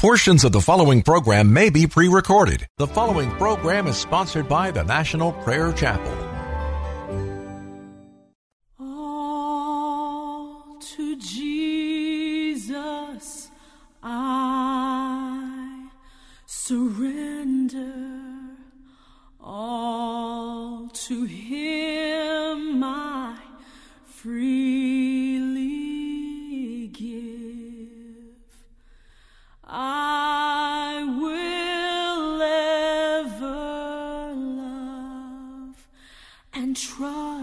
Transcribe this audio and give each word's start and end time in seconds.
Portions 0.00 0.44
of 0.44 0.52
the 0.52 0.62
following 0.62 1.02
program 1.02 1.52
may 1.52 1.68
be 1.68 1.86
pre 1.86 2.08
recorded. 2.08 2.66
The 2.78 2.86
following 2.86 3.30
program 3.32 3.86
is 3.86 3.98
sponsored 3.98 4.48
by 4.48 4.70
the 4.70 4.82
National 4.82 5.34
Prayer 5.34 5.74
Chapel. 5.74 6.16
All 8.78 10.78
to 10.80 11.16
Jesus 11.16 13.50
I 14.02 15.90
surrender. 16.46 17.92
All 19.38 20.88
to 20.88 21.24
Him 21.26 22.82
I 22.82 23.36
freely 24.06 24.99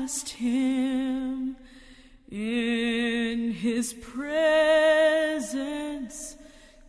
trust 0.08 0.30
Him 0.30 1.58
in 2.32 3.52
His 3.52 3.94
presence 3.94 5.28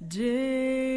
daily 0.07 0.88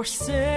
forsaken. 0.00 0.49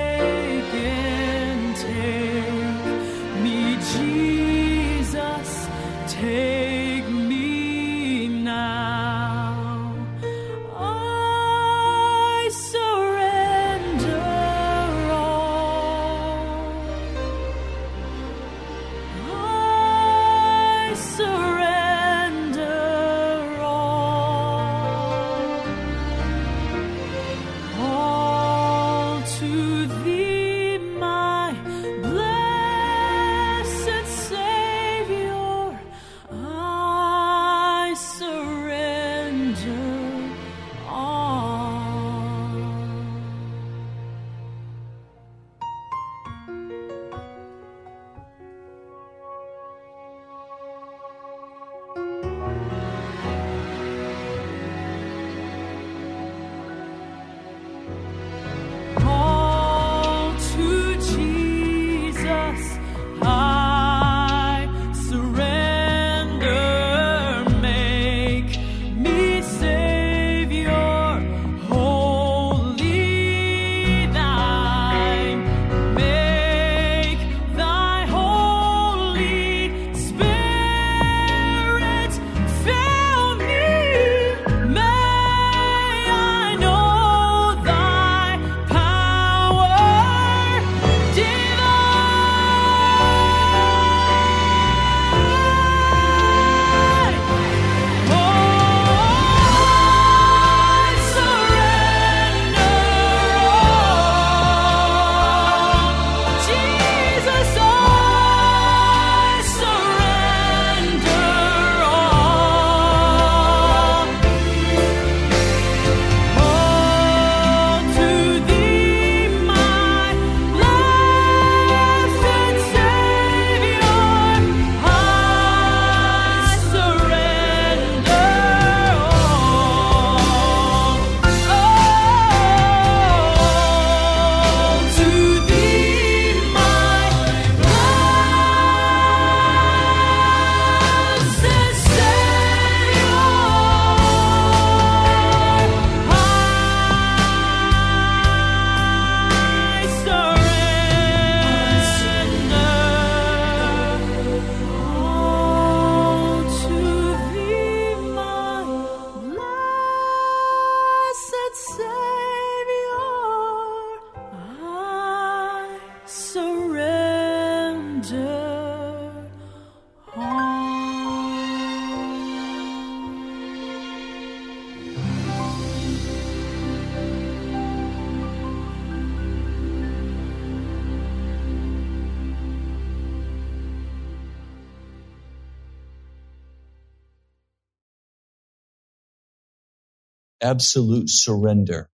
Absolute 190.44 191.10
surrender 191.10 191.90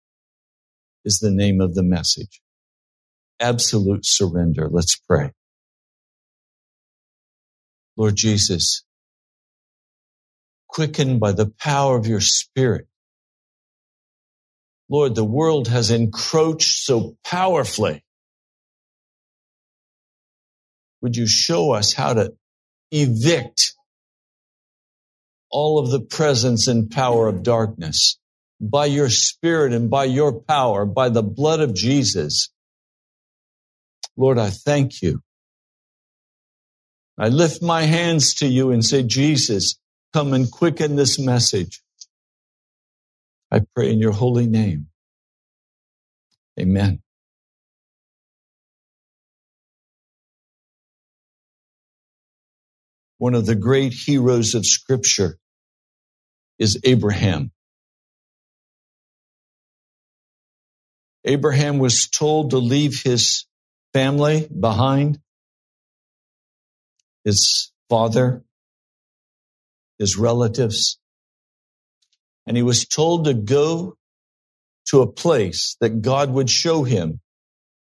is 1.04 1.18
the 1.18 1.30
name 1.30 1.60
of 1.60 1.74
the 1.74 1.82
message. 1.82 2.40
Absolute 3.38 4.06
surrender. 4.06 4.68
Let's 4.70 4.96
pray. 4.96 5.32
Lord 7.96 8.16
Jesus, 8.16 8.84
quickened 10.66 11.20
by 11.20 11.32
the 11.32 11.52
power 11.60 11.98
of 11.98 12.06
your 12.06 12.22
spirit. 12.22 12.88
Lord, 14.88 15.14
the 15.14 15.24
world 15.24 15.68
has 15.68 15.90
encroached 15.90 16.84
so 16.84 17.18
powerfully. 17.24 18.02
Would 21.02 21.16
you 21.16 21.26
show 21.26 21.72
us 21.72 21.92
how 21.92 22.14
to 22.14 22.32
evict 22.90 23.74
all 25.50 25.78
of 25.78 25.90
the 25.90 26.00
presence 26.00 26.66
and 26.66 26.90
power 26.90 27.28
of 27.28 27.42
darkness 27.42 28.18
by 28.60 28.86
your 28.86 29.10
spirit 29.10 29.72
and 29.72 29.90
by 29.90 30.04
your 30.04 30.40
power, 30.40 30.86
by 30.86 31.08
the 31.08 31.22
blood 31.22 31.60
of 31.60 31.74
Jesus. 31.74 32.50
Lord, 34.16 34.38
I 34.38 34.50
thank 34.50 35.02
you. 35.02 35.20
I 37.18 37.28
lift 37.28 37.62
my 37.62 37.82
hands 37.82 38.34
to 38.36 38.46
you 38.46 38.72
and 38.72 38.84
say, 38.84 39.02
Jesus, 39.02 39.78
come 40.12 40.32
and 40.34 40.50
quicken 40.50 40.96
this 40.96 41.18
message. 41.18 41.82
I 43.50 43.60
pray 43.74 43.90
in 43.92 43.98
your 43.98 44.12
holy 44.12 44.46
name. 44.46 44.88
Amen. 46.60 47.00
One 53.18 53.34
of 53.34 53.46
the 53.46 53.54
great 53.54 53.92
heroes 53.92 54.54
of 54.54 54.66
scripture 54.66 55.38
is 56.58 56.78
Abraham. 56.84 57.52
Abraham 61.28 61.78
was 61.78 62.08
told 62.08 62.50
to 62.50 62.58
leave 62.58 63.02
his 63.02 63.44
family 63.92 64.48
behind, 64.48 65.18
his 67.22 67.70
father, 67.90 68.42
his 69.98 70.16
relatives, 70.16 70.98
and 72.46 72.56
he 72.56 72.62
was 72.62 72.86
told 72.86 73.26
to 73.26 73.34
go 73.34 73.98
to 74.86 75.02
a 75.02 75.06
place 75.06 75.76
that 75.82 76.00
God 76.00 76.30
would 76.30 76.48
show 76.48 76.82
him. 76.82 77.20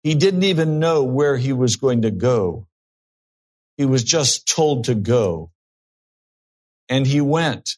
He 0.02 0.14
didn't 0.14 0.44
even 0.44 0.78
know 0.78 1.02
where 1.02 1.36
he 1.36 1.52
was 1.52 1.76
going 1.76 2.02
to 2.02 2.10
go. 2.10 2.66
He 3.76 3.84
was 3.84 4.04
just 4.04 4.48
told 4.48 4.84
to 4.84 4.94
go. 4.94 5.50
And 6.88 7.06
he 7.06 7.20
went. 7.20 7.76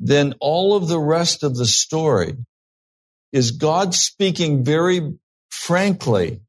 Then 0.00 0.32
all 0.40 0.74
of 0.74 0.88
the 0.88 0.98
rest 0.98 1.42
of 1.42 1.54
the 1.54 1.66
story 1.66 2.38
is 3.32 3.52
God 3.52 3.94
speaking 3.94 4.64
very 4.64 5.14
frankly 5.50 6.40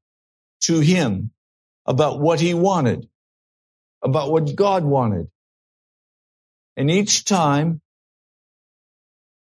to 0.62 0.80
him 0.80 1.32
about 1.86 2.20
what 2.20 2.40
he 2.40 2.54
wanted, 2.54 3.08
about 4.04 4.32
what 4.32 4.56
God 4.56 4.84
wanted. 4.84 5.28
And 6.78 6.90
each 6.90 7.26
time 7.26 7.82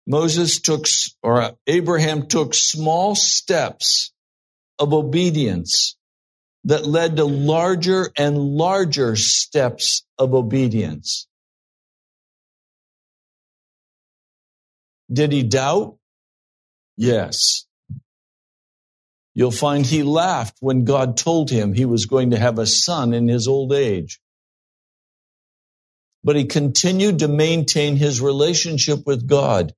Moses 0.06 0.60
took, 0.60 0.86
or 1.22 1.52
Abraham 1.66 2.26
took 2.26 2.54
small 2.54 3.14
steps 3.14 4.12
of 4.78 4.92
obedience 4.92 5.96
that 6.64 6.86
led 6.86 7.16
to 7.16 7.24
larger 7.24 8.10
and 8.16 8.38
larger 8.38 9.16
steps 9.16 10.04
of 10.18 10.34
obedience. 10.34 11.26
Did 15.12 15.32
he 15.32 15.42
doubt? 15.42 15.96
Yes. 16.96 17.66
You'll 19.34 19.50
find 19.50 19.84
he 19.84 20.02
laughed 20.02 20.58
when 20.60 20.84
God 20.84 21.16
told 21.16 21.50
him 21.50 21.72
he 21.72 21.84
was 21.84 22.06
going 22.06 22.30
to 22.30 22.38
have 22.38 22.58
a 22.58 22.66
son 22.66 23.12
in 23.12 23.26
his 23.26 23.48
old 23.48 23.72
age. 23.72 24.20
But 26.22 26.36
he 26.36 26.44
continued 26.44 27.18
to 27.18 27.28
maintain 27.28 27.96
his 27.96 28.20
relationship 28.20 29.00
with 29.06 29.26
God. 29.26 29.74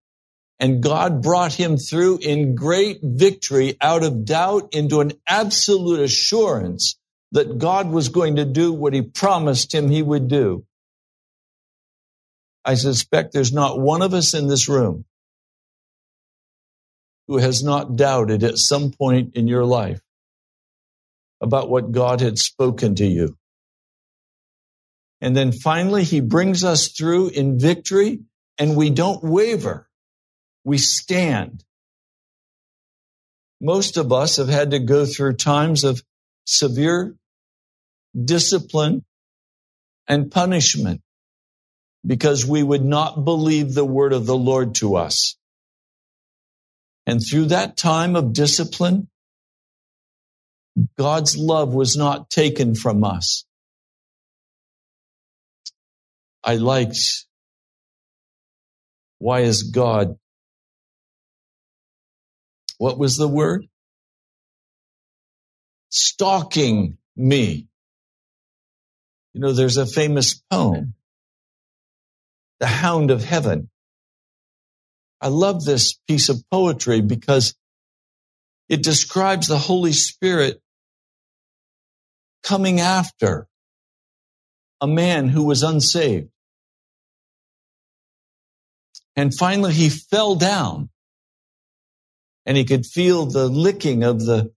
And 0.61 0.83
God 0.83 1.23
brought 1.23 1.53
him 1.53 1.77
through 1.77 2.19
in 2.19 2.55
great 2.55 3.01
victory 3.03 3.77
out 3.81 4.05
of 4.05 4.25
doubt 4.25 4.69
into 4.73 5.01
an 5.01 5.13
absolute 5.27 6.01
assurance 6.01 6.99
that 7.33 7.59
God 7.59 7.91
was 7.91 8.11
going 8.11 8.37
to 8.37 8.45
do 8.45 8.73
what 8.73 8.95
he 8.95 9.03
promised 9.03 9.75
him 9.75 9.89
he 9.89 10.03
would 10.03 10.29
do. 10.29 10.65
I 12.65 12.75
suspect 12.75 13.33
there's 13.33 13.53
not 13.53 13.81
one 13.81 14.03
of 14.03 14.15
us 14.15 14.35
in 14.35 14.49
this 14.49 14.69
room 14.69 15.05
who 17.29 17.39
has 17.39 17.63
not 17.63 17.97
doubted 17.97 18.45
at 18.45 18.59
some 18.59 18.91
point 18.93 19.35
in 19.35 19.49
your 19.49 19.65
life 19.65 20.01
about 21.41 21.69
what 21.69 21.93
God 21.93 22.21
had 22.21 22.39
spoken 22.39 22.95
to 22.97 23.07
you. 23.07 23.37
And 25.21 25.37
then 25.37 25.53
finally, 25.53 26.05
he 26.05 26.21
brings 26.21 26.63
us 26.65 26.89
through 26.89 27.31
in 27.31 27.59
victory 27.59 28.21
and 28.59 28.77
we 28.77 28.91
don't 28.91 29.23
waver. 29.23 29.89
We 30.65 30.79
stand. 30.79 31.65
Most 33.61 33.97
of 33.97 34.13
us 34.13 34.37
have 34.37 34.49
had 34.49 34.73
to 34.73 34.79
go 34.79 35.07
through 35.07 35.35
times 35.35 35.85
of 35.85 36.03
severe 36.45 37.17
discipline 38.17 39.05
and 40.07 40.31
punishment 40.31 41.01
because 42.07 42.47
we 42.47 42.63
would 42.63 42.85
not 42.85 43.25
believe 43.25 43.75
the 43.75 43.85
word 43.85 44.13
of 44.13 44.27
the 44.27 44.37
Lord 44.37 44.77
to 44.77 44.97
us. 44.97 45.37
And 47.07 47.21
through 47.21 47.47
that 47.47 47.77
time 47.77 48.17
of 48.17 48.33
discipline, 48.33 49.09
God's 50.99 51.37
love 51.37 51.73
was 51.73 51.97
not 51.97 52.31
taken 52.31 52.75
from 52.75 53.05
us. 53.05 53.45
I 56.45 56.57
liked 56.57 56.99
why 59.19 59.41
is 59.41 59.65
God 59.65 60.17
what 62.79 62.99
was 62.99 63.17
the 63.17 63.29
word? 63.29 63.67
Stalking 65.91 66.99
me. 67.17 67.69
You 69.33 69.41
know, 69.41 69.53
there's 69.53 69.77
a 69.77 69.87
famous 69.87 70.35
poem, 70.51 70.95
The 72.61 72.67
Hound 72.67 73.11
of 73.11 73.25
Heaven. 73.25 73.71
I 75.27 75.29
love 75.29 75.65
this 75.65 75.95
piece 76.07 76.29
of 76.29 76.49
poetry 76.53 77.01
because 77.01 77.57
it 78.69 78.81
describes 78.85 79.49
the 79.49 79.59
Holy 79.59 79.93
Spirit 79.93 80.63
coming 82.45 82.79
after 82.79 83.49
a 84.81 84.87
man 84.87 85.27
who 85.27 85.43
was 85.43 85.65
unsaved. 85.65 86.29
And 89.17 89.35
finally 89.35 89.73
he 89.73 89.89
fell 89.89 90.37
down 90.37 90.91
and 92.45 92.57
he 92.57 92.65
could 92.65 92.87
feel 92.87 93.27
the 93.27 93.49
licking 93.49 94.05
of 94.05 94.25
the 94.25 94.53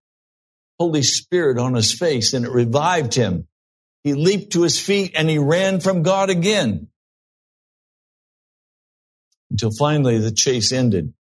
Holy 0.80 1.02
Spirit 1.02 1.58
on 1.58 1.74
his 1.74 1.92
face 1.92 2.34
and 2.34 2.46
it 2.46 2.52
revived 2.52 3.16
him. 3.16 3.48
He 4.04 4.14
leaped 4.14 4.54
to 4.54 4.62
his 4.62 4.80
feet 4.80 5.14
and 5.16 5.28
he 5.28 5.40
ran 5.40 5.80
from 5.80 6.04
God 6.04 6.30
again 6.30 6.90
until 9.52 9.72
finally 9.72 10.20
the 10.20 10.32
chase 10.32 10.72
ended 10.72 11.14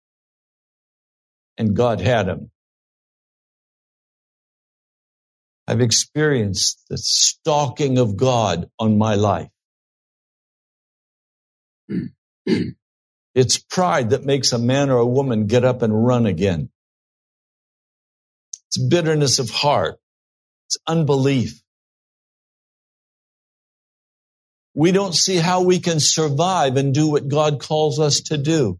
and 1.57 1.75
God 1.75 2.01
had 2.01 2.27
him. 2.27 2.51
I've 5.67 5.81
experienced 5.81 6.83
the 6.89 6.97
stalking 6.97 7.97
of 7.99 8.17
God 8.17 8.69
on 8.79 8.97
my 8.97 9.15
life. 9.15 9.49
it's 13.35 13.59
pride 13.59 14.11
that 14.11 14.25
makes 14.25 14.53
a 14.53 14.59
man 14.59 14.89
or 14.89 14.97
a 14.97 15.07
woman 15.07 15.47
get 15.47 15.65
up 15.65 15.81
and 15.83 16.05
run 16.05 16.25
again. 16.25 16.69
It's 18.69 18.79
bitterness 18.79 19.39
of 19.39 19.49
heart. 19.49 19.99
It's 20.67 20.77
unbelief. 20.87 21.61
We 24.73 24.91
don't 24.91 25.15
see 25.15 25.37
how 25.37 25.63
we 25.63 25.79
can 25.79 25.99
survive 25.99 26.77
and 26.77 26.93
do 26.93 27.07
what 27.07 27.27
God 27.27 27.59
calls 27.59 27.99
us 27.99 28.21
to 28.21 28.37
do. 28.37 28.79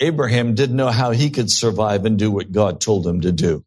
Abraham 0.00 0.54
didn't 0.54 0.76
know 0.76 0.90
how 0.90 1.12
he 1.12 1.30
could 1.30 1.50
survive 1.50 2.04
and 2.04 2.18
do 2.18 2.30
what 2.30 2.50
God 2.50 2.80
told 2.80 3.06
him 3.06 3.20
to 3.20 3.32
do. 3.32 3.64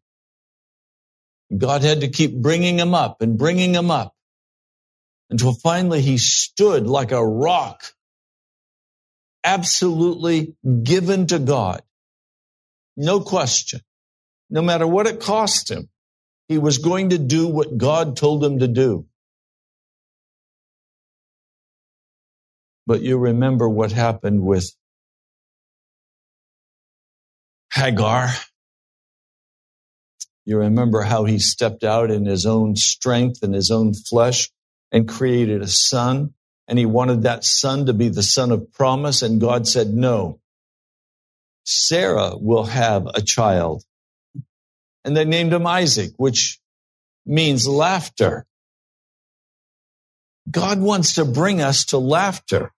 God 1.56 1.82
had 1.82 2.00
to 2.00 2.08
keep 2.08 2.34
bringing 2.34 2.78
him 2.78 2.94
up 2.94 3.22
and 3.22 3.38
bringing 3.38 3.74
him 3.74 3.90
up 3.90 4.14
until 5.30 5.54
finally 5.54 6.02
he 6.02 6.18
stood 6.18 6.86
like 6.86 7.12
a 7.12 7.24
rock, 7.24 7.82
absolutely 9.44 10.56
given 10.82 11.26
to 11.28 11.38
God. 11.38 11.82
No 12.96 13.20
question. 13.20 13.80
No 14.50 14.62
matter 14.62 14.86
what 14.86 15.06
it 15.06 15.20
cost 15.20 15.70
him, 15.70 15.88
he 16.48 16.58
was 16.58 16.78
going 16.78 17.10
to 17.10 17.18
do 17.18 17.48
what 17.48 17.76
God 17.76 18.16
told 18.16 18.44
him 18.44 18.60
to 18.60 18.68
do. 18.68 19.06
But 22.86 23.02
you 23.02 23.18
remember 23.18 23.68
what 23.68 23.92
happened 23.92 24.42
with 24.42 24.70
Hagar. 27.72 28.28
You 30.44 30.58
remember 30.58 31.02
how 31.02 31.24
he 31.24 31.40
stepped 31.40 31.82
out 31.82 32.10
in 32.10 32.24
his 32.24 32.46
own 32.46 32.76
strength 32.76 33.42
and 33.42 33.52
his 33.52 33.70
own 33.70 33.94
flesh 33.94 34.48
and 34.92 35.08
created 35.08 35.62
a 35.62 35.66
son. 35.66 36.34
And 36.68 36.78
he 36.78 36.86
wanted 36.86 37.22
that 37.22 37.44
son 37.44 37.86
to 37.86 37.92
be 37.92 38.08
the 38.08 38.22
son 38.22 38.52
of 38.52 38.72
promise. 38.72 39.22
And 39.22 39.40
God 39.40 39.66
said, 39.66 39.88
no, 39.88 40.40
Sarah 41.64 42.36
will 42.36 42.64
have 42.64 43.06
a 43.06 43.20
child. 43.20 43.82
And 45.04 45.16
they 45.16 45.24
named 45.24 45.52
him 45.52 45.66
Isaac, 45.66 46.12
which 46.16 46.60
means 47.24 47.66
laughter. 47.66 48.46
God 50.48 50.80
wants 50.80 51.14
to 51.14 51.24
bring 51.24 51.60
us 51.60 51.86
to 51.86 51.98
laughter, 51.98 52.72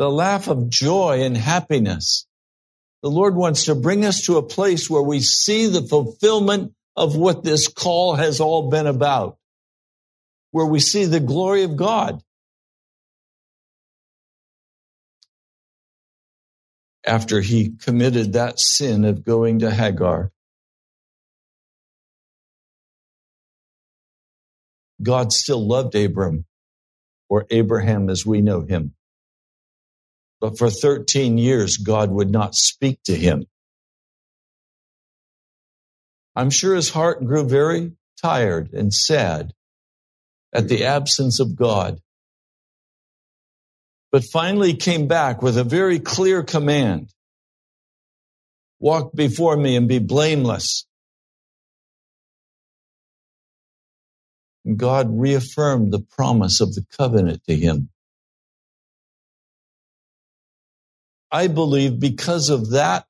the 0.00 0.10
laugh 0.10 0.48
of 0.48 0.70
joy 0.70 1.24
and 1.24 1.36
happiness. 1.36 2.26
The 3.02 3.10
Lord 3.10 3.36
wants 3.36 3.66
to 3.66 3.74
bring 3.74 4.06
us 4.06 4.22
to 4.22 4.38
a 4.38 4.42
place 4.42 4.88
where 4.88 5.02
we 5.02 5.20
see 5.20 5.66
the 5.66 5.82
fulfillment 5.82 6.72
of 6.96 7.16
what 7.16 7.44
this 7.44 7.68
call 7.68 8.14
has 8.14 8.40
all 8.40 8.70
been 8.70 8.86
about, 8.86 9.36
where 10.52 10.64
we 10.64 10.80
see 10.80 11.04
the 11.04 11.20
glory 11.20 11.64
of 11.64 11.76
God. 11.76 12.22
After 17.06 17.42
he 17.42 17.74
committed 17.78 18.32
that 18.32 18.58
sin 18.58 19.04
of 19.04 19.22
going 19.22 19.58
to 19.58 19.70
Hagar, 19.70 20.32
God 25.02 25.30
still 25.30 25.68
loved 25.68 25.94
Abram 25.94 26.46
or 27.28 27.44
Abraham 27.50 28.08
as 28.08 28.24
we 28.24 28.40
know 28.40 28.62
him. 28.62 28.94
But 30.40 30.58
for 30.58 30.70
13 30.70 31.36
years, 31.38 31.76
God 31.76 32.10
would 32.10 32.30
not 32.30 32.54
speak 32.54 33.02
to 33.04 33.14
him. 33.14 33.46
I'm 36.34 36.50
sure 36.50 36.74
his 36.74 36.90
heart 36.90 37.24
grew 37.24 37.44
very 37.44 37.92
tired 38.22 38.72
and 38.72 38.92
sad 38.92 39.52
at 40.54 40.68
the 40.68 40.84
absence 40.84 41.40
of 41.40 41.56
God. 41.56 42.00
But 44.12 44.24
finally 44.24 44.74
came 44.74 45.06
back 45.06 45.42
with 45.42 45.58
a 45.58 45.64
very 45.64 45.98
clear 45.98 46.42
command. 46.42 47.12
Walk 48.78 49.12
before 49.14 49.56
me 49.56 49.76
and 49.76 49.88
be 49.88 49.98
blameless. 49.98 50.86
God 54.76 55.08
reaffirmed 55.10 55.92
the 55.92 56.00
promise 56.00 56.60
of 56.60 56.74
the 56.74 56.84
covenant 56.96 57.42
to 57.48 57.56
him. 57.56 57.90
I 61.32 61.48
believe 61.48 62.00
because 62.00 62.50
of 62.50 62.70
that 62.70 63.06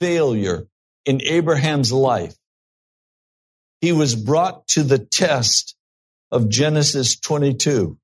failure 0.00 0.66
in 1.04 1.22
Abraham's 1.22 1.92
life, 1.92 2.36
he 3.80 3.92
was 3.92 4.14
brought 4.14 4.66
to 4.68 4.82
the 4.82 4.98
test 4.98 5.76
of 6.30 6.48
Genesis 6.48 7.18
22. 7.20 7.98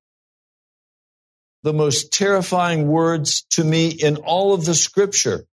The 1.62 1.72
most 1.72 2.12
terrifying 2.12 2.88
words 2.88 3.44
to 3.52 3.64
me 3.64 3.88
in 3.88 4.16
all 4.16 4.54
of 4.54 4.64
the 4.64 4.74
scripture. 4.74 5.46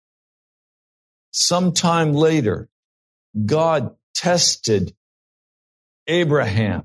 Sometime 1.32 2.14
later, 2.14 2.70
God 3.46 3.96
tested 4.16 4.96
Abraham. 6.08 6.84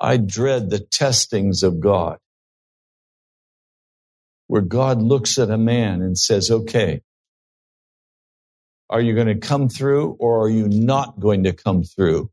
I 0.00 0.18
dread 0.18 0.70
the 0.70 0.80
testings 0.80 1.62
of 1.62 1.80
God 1.80 2.18
where 4.48 4.62
God 4.62 5.02
looks 5.02 5.38
at 5.38 5.50
a 5.50 5.58
man 5.58 6.02
and 6.02 6.16
says, 6.18 6.50
okay, 6.50 7.02
are 8.88 9.00
you 9.00 9.14
going 9.14 9.26
to 9.26 9.36
come 9.36 9.68
through 9.68 10.16
or 10.18 10.44
are 10.44 10.48
you 10.48 10.68
not 10.68 11.18
going 11.18 11.44
to 11.44 11.52
come 11.52 11.82
through? 11.82 12.30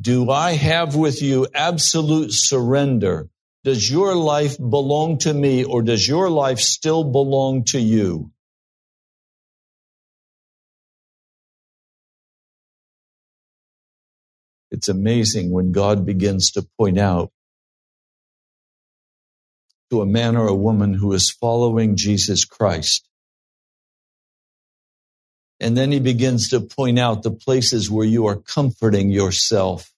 Do 0.00 0.30
I 0.30 0.52
have 0.52 0.96
with 0.96 1.22
you 1.22 1.46
absolute 1.54 2.32
surrender? 2.32 3.28
Does 3.64 3.90
your 3.90 4.14
life 4.14 4.58
belong 4.58 5.18
to 5.18 5.32
me 5.32 5.64
or 5.64 5.82
does 5.82 6.06
your 6.06 6.30
life 6.30 6.60
still 6.60 7.04
belong 7.04 7.64
to 7.66 7.80
you? 7.80 8.30
It's 14.70 14.88
amazing 14.88 15.50
when 15.52 15.72
God 15.72 16.04
begins 16.04 16.52
to 16.52 16.66
point 16.78 16.98
out 16.98 17.32
to 19.90 20.02
a 20.02 20.06
man 20.06 20.36
or 20.36 20.48
a 20.48 20.54
woman 20.54 20.94
who 20.94 21.12
is 21.12 21.30
following 21.30 21.96
Jesus 21.96 22.44
Christ. 22.44 23.08
And 25.60 25.76
then 25.76 25.92
he 25.92 26.00
begins 26.00 26.50
to 26.50 26.60
point 26.60 26.98
out 26.98 27.22
the 27.22 27.30
places 27.30 27.90
where 27.90 28.06
you 28.06 28.26
are 28.26 28.36
comforting 28.36 29.10
yourself 29.10 29.90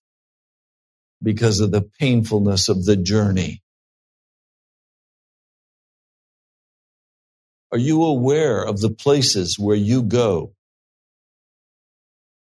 because 1.23 1.61
of 1.61 1.73
the 1.73 1.83
painfulness 1.83 2.69
of 2.69 2.85
the 2.85 2.97
journey. 2.97 3.63
Are 7.73 7.79
you 7.79 8.05
aware 8.05 8.63
of 8.63 8.81
the 8.81 8.91
places 8.91 9.59
where 9.59 9.77
you 9.77 10.03
go 10.03 10.55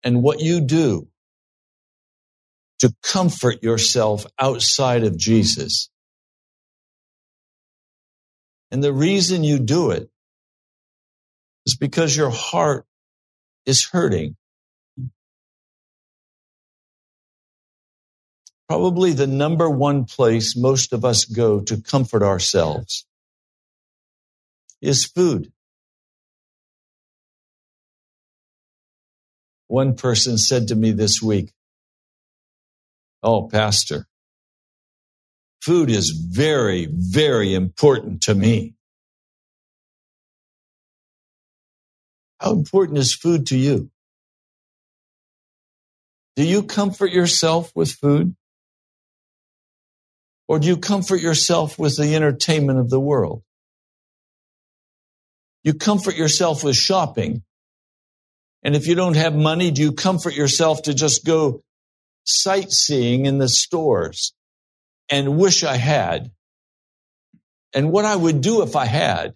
and 0.04 0.22
what 0.22 0.42
you 0.42 0.62
do 0.62 1.08
to 2.80 2.94
comfort 3.04 3.64
yourself 3.64 4.26
outside 4.40 5.04
of 5.04 5.18
Jesus? 5.18 5.90
And 8.72 8.84
the 8.84 8.94
reason 8.94 9.44
you 9.44 9.60
do 9.60 9.92
it 9.92 10.10
is 11.66 11.76
because 11.76 12.16
your 12.18 12.32
heart 12.32 12.86
is 13.66 13.88
hurting. 13.88 14.36
Probably 18.70 19.14
the 19.14 19.28
number 19.28 19.70
one 19.70 20.06
place 20.06 20.56
most 20.58 20.94
of 20.94 21.06
us 21.06 21.26
go 21.26 21.62
to 21.62 21.82
comfort 21.82 22.24
ourselves 22.24 23.06
is 24.82 25.06
food. 25.06 25.52
One 29.68 29.96
person 29.96 30.38
said 30.38 30.70
to 30.70 30.76
me 30.76 30.92
this 30.92 31.22
week, 31.22 31.52
Oh, 33.24 33.48
Pastor, 33.50 34.08
Food 35.62 35.90
is 35.90 36.12
very, 36.12 36.88
very 36.92 37.54
important 37.54 38.24
to 38.24 38.36
me. 38.36 38.76
How 42.40 42.54
important 42.54 43.00
is 43.00 43.14
food 43.14 43.48
to 43.48 43.58
you? 43.58 43.90
Do 46.36 46.44
you 46.44 46.64
comfort 46.64 47.12
yourself 47.12 47.72
with 47.76 47.92
food? 47.92 48.36
Or 50.48 50.60
do 50.60 50.68
you 50.68 50.78
comfort 50.78 51.20
yourself 51.20 51.78
with 51.80 51.98
the 51.98 52.16
entertainment 52.16 52.80
of 52.80 52.90
the 52.90 53.00
world? 53.00 53.44
You 55.64 55.74
comfort 55.74 56.16
yourself 56.16 56.64
with 56.64 56.76
shopping. 56.76 57.44
And 58.64 58.76
if 58.76 58.88
you 58.88 58.96
don't 58.96 59.16
have 59.16 59.36
money, 59.36 59.72
do 59.72 59.82
you 59.82 59.92
comfort 59.92 60.36
yourself 60.36 60.84
to 60.84 60.94
just 60.94 61.26
go 61.26 61.64
sightseeing 62.26 63.26
in 63.26 63.40
the 63.40 63.50
stores? 63.50 64.34
And 65.10 65.38
wish 65.38 65.64
I 65.64 65.76
had, 65.76 66.32
and 67.74 67.92
what 67.92 68.06
I 68.06 68.16
would 68.16 68.42
do 68.42 68.64
if 68.64 68.76
I 68.76 68.86
had. 68.86 69.36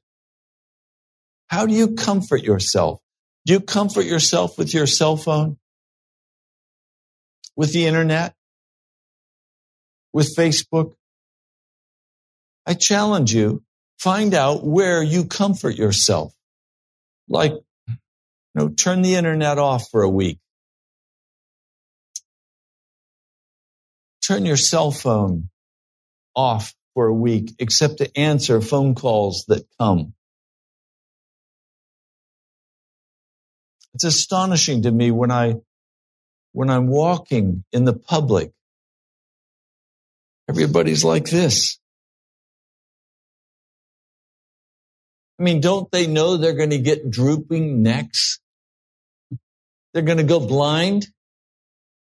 How 1.48 1.66
do 1.66 1.74
you 1.74 1.96
comfort 1.96 2.44
yourself? 2.44 3.00
Do 3.46 3.54
you 3.54 3.60
comfort 3.60 4.06
yourself 4.06 4.58
with 4.58 4.74
your 4.74 4.88
cell 4.88 5.18
phone? 5.18 5.58
With 7.56 7.74
the 7.74 7.86
internet? 7.86 8.34
With 10.13 10.36
Facebook? 10.36 10.94
I 12.66 12.74
challenge 12.74 13.34
you, 13.34 13.63
find 14.00 14.34
out 14.34 14.66
where 14.66 15.04
you 15.04 15.25
comfort 15.25 15.75
yourself. 15.75 16.34
Like, 17.28 17.51
you 17.51 17.98
know, 18.56 18.70
turn 18.70 19.01
the 19.01 19.16
internet 19.16 19.58
off 19.58 19.90
for 19.92 20.01
a 20.01 20.10
week. 20.10 20.40
Turn 24.25 24.46
your 24.46 24.58
cell 24.58 24.92
phone 24.92 25.50
off 26.35 26.73
for 26.93 27.07
a 27.07 27.13
week 27.13 27.53
except 27.59 27.97
to 27.97 28.17
answer 28.17 28.61
phone 28.61 28.95
calls 28.95 29.45
that 29.47 29.65
come. 29.79 30.13
It's 33.93 34.03
astonishing 34.03 34.83
to 34.83 34.91
me 34.91 35.11
when 35.11 35.31
I, 35.31 35.55
when 36.53 36.69
I'm 36.69 36.88
walking 36.88 37.63
in 37.71 37.85
the 37.85 37.93
public, 37.93 38.51
everybody's 40.50 41.03
like 41.03 41.29
this. 41.29 41.79
I 45.39 45.43
mean, 45.43 45.59
don't 45.59 45.91
they 45.91 46.07
know 46.07 46.38
they're 46.38 46.53
going 46.53 46.69
to 46.69 46.77
get 46.77 47.09
drooping 47.09 47.81
necks? 47.81 48.39
They're 49.93 50.03
going 50.03 50.19
to 50.19 50.23
go 50.23 50.39
blind. 50.39 51.07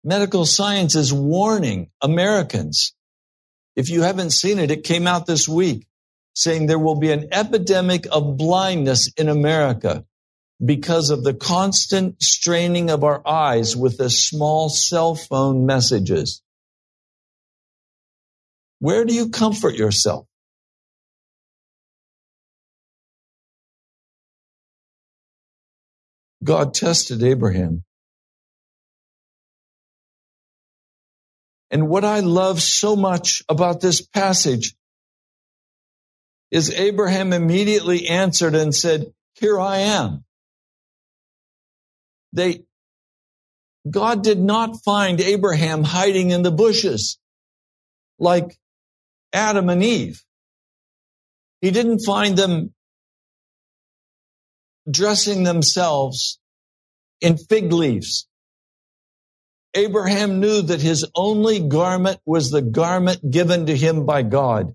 Medical 0.05 0.45
science 0.45 0.97
is 0.97 1.13
warning 1.13 1.91
Americans 2.03 2.95
if 3.77 3.89
you 3.89 4.03
haven't 4.03 4.31
seen 4.31 4.59
it, 4.59 4.71
it 4.71 4.85
came 4.85 5.07
out 5.07 5.27
this 5.27 5.49
week 5.49 5.87
saying 6.35 6.67
there 6.67 6.79
will 6.79 6.99
be 6.99 7.13
an 7.13 7.29
epidemic 7.33 8.07
of 8.11 8.37
blindness 8.37 9.11
in 9.17 9.29
America 9.29 10.05
because 10.65 11.11
of 11.11 11.25
the 11.25 11.35
constant 11.35 12.23
straining 12.23 12.91
of 12.91 13.05
our 13.05 13.27
eyes 13.27 13.77
with 13.77 13.99
the 13.99 14.09
small 14.09 14.69
cell 14.69 15.15
phone 15.15 15.67
messages. 15.67 16.43
Where 18.79 19.05
do 19.05 19.15
you 19.15 19.29
comfort 19.31 19.75
yourself? 19.75 20.27
God 26.43 26.75
tested 26.75 27.23
Abraham. 27.23 27.85
And 31.73 31.89
what 31.89 32.05
I 32.05 32.21
love 32.21 32.61
so 32.61 32.95
much 32.95 33.43
about 33.49 33.81
this 33.81 34.03
passage 34.03 34.77
is 36.51 36.71
Abraham 36.71 37.33
immediately 37.33 38.09
answered 38.09 38.55
and 38.55 38.75
said, 38.75 39.07
here 39.37 39.59
I 39.59 39.79
am. 39.79 40.25
They, 42.35 42.65
God 43.91 44.23
did 44.23 44.39
not 44.39 44.85
find 44.85 45.19
Abraham 45.19 45.83
hiding 45.83 46.31
in 46.31 46.43
the 46.43 46.51
bushes 46.51 47.19
like 48.19 48.59
Adam 49.33 49.71
and 49.71 49.83
Eve. 49.83 50.23
He 51.63 51.71
didn't 51.71 52.01
find 52.01 52.37
them 52.37 52.75
dressing 54.91 55.45
themselves 55.45 56.39
in 57.23 57.39
fig 57.39 57.73
leaves. 57.73 58.29
Abraham 59.75 60.41
knew 60.41 60.63
that 60.63 60.81
his 60.81 61.07
only 61.15 61.61
garment 61.61 62.21
was 62.27 62.51
the 62.51 62.63
garment 62.63 63.31
given 63.31 63.67
to 63.67 63.77
him 63.77 64.05
by 64.05 64.23
God. 64.23 64.75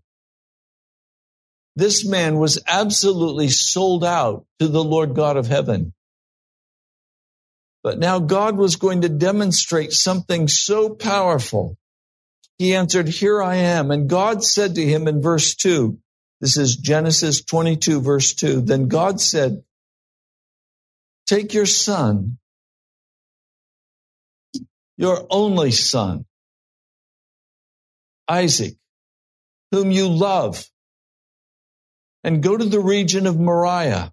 This 1.76 2.06
man 2.06 2.38
was 2.38 2.62
absolutely 2.66 3.50
sold 3.50 4.04
out 4.04 4.46
to 4.60 4.68
the 4.68 4.84
Lord 4.84 5.14
God 5.14 5.38
of 5.38 5.48
heaven. 5.48 5.94
But 7.84 8.00
now 8.00 8.20
God 8.20 8.58
was 8.58 8.76
going 8.76 9.02
to 9.02 9.10
demonstrate 9.10 9.94
something 9.94 10.48
so 10.48 10.90
powerful. 10.90 11.78
He 12.58 12.76
answered, 12.76 13.08
Here 13.08 13.42
I 13.42 13.56
am. 13.58 13.92
And 13.92 14.10
God 14.10 14.44
said 14.44 14.76
to 14.76 14.84
him 14.84 15.08
in 15.08 15.22
verse 15.22 15.56
2, 15.56 16.00
this 16.40 16.58
is 16.58 16.76
Genesis 16.76 17.44
22, 17.44 18.02
verse 18.02 18.34
2. 18.34 18.62
Then 18.62 18.88
God 18.88 19.20
said, 19.20 19.64
Take 21.26 21.54
your 21.54 21.66
son, 21.66 22.38
your 24.98 25.26
only 25.30 25.72
son, 25.72 26.26
Isaac, 28.28 28.76
whom 29.72 29.92
you 29.92 30.10
love, 30.10 30.66
and 32.24 32.44
go 32.44 32.58
to 32.58 32.66
the 32.66 32.80
region 32.80 33.28
of 33.28 33.40
Moriah. 33.40 34.12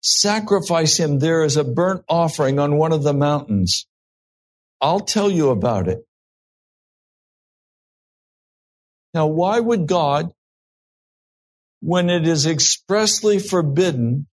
Sacrifice 0.00 0.96
him 0.96 1.18
there 1.18 1.42
as 1.42 1.56
a 1.56 1.64
burnt 1.64 2.04
offering 2.08 2.58
on 2.58 2.76
one 2.76 2.92
of 2.92 3.02
the 3.02 3.12
mountains. 3.12 3.86
I'll 4.80 5.00
tell 5.00 5.28
you 5.30 5.50
about 5.50 5.88
it. 5.88 6.06
Now, 9.12 9.26
why 9.26 9.58
would 9.58 9.88
God, 9.88 10.30
when 11.80 12.10
it 12.10 12.28
is 12.28 12.46
expressly 12.46 13.40
forbidden, 13.40 14.28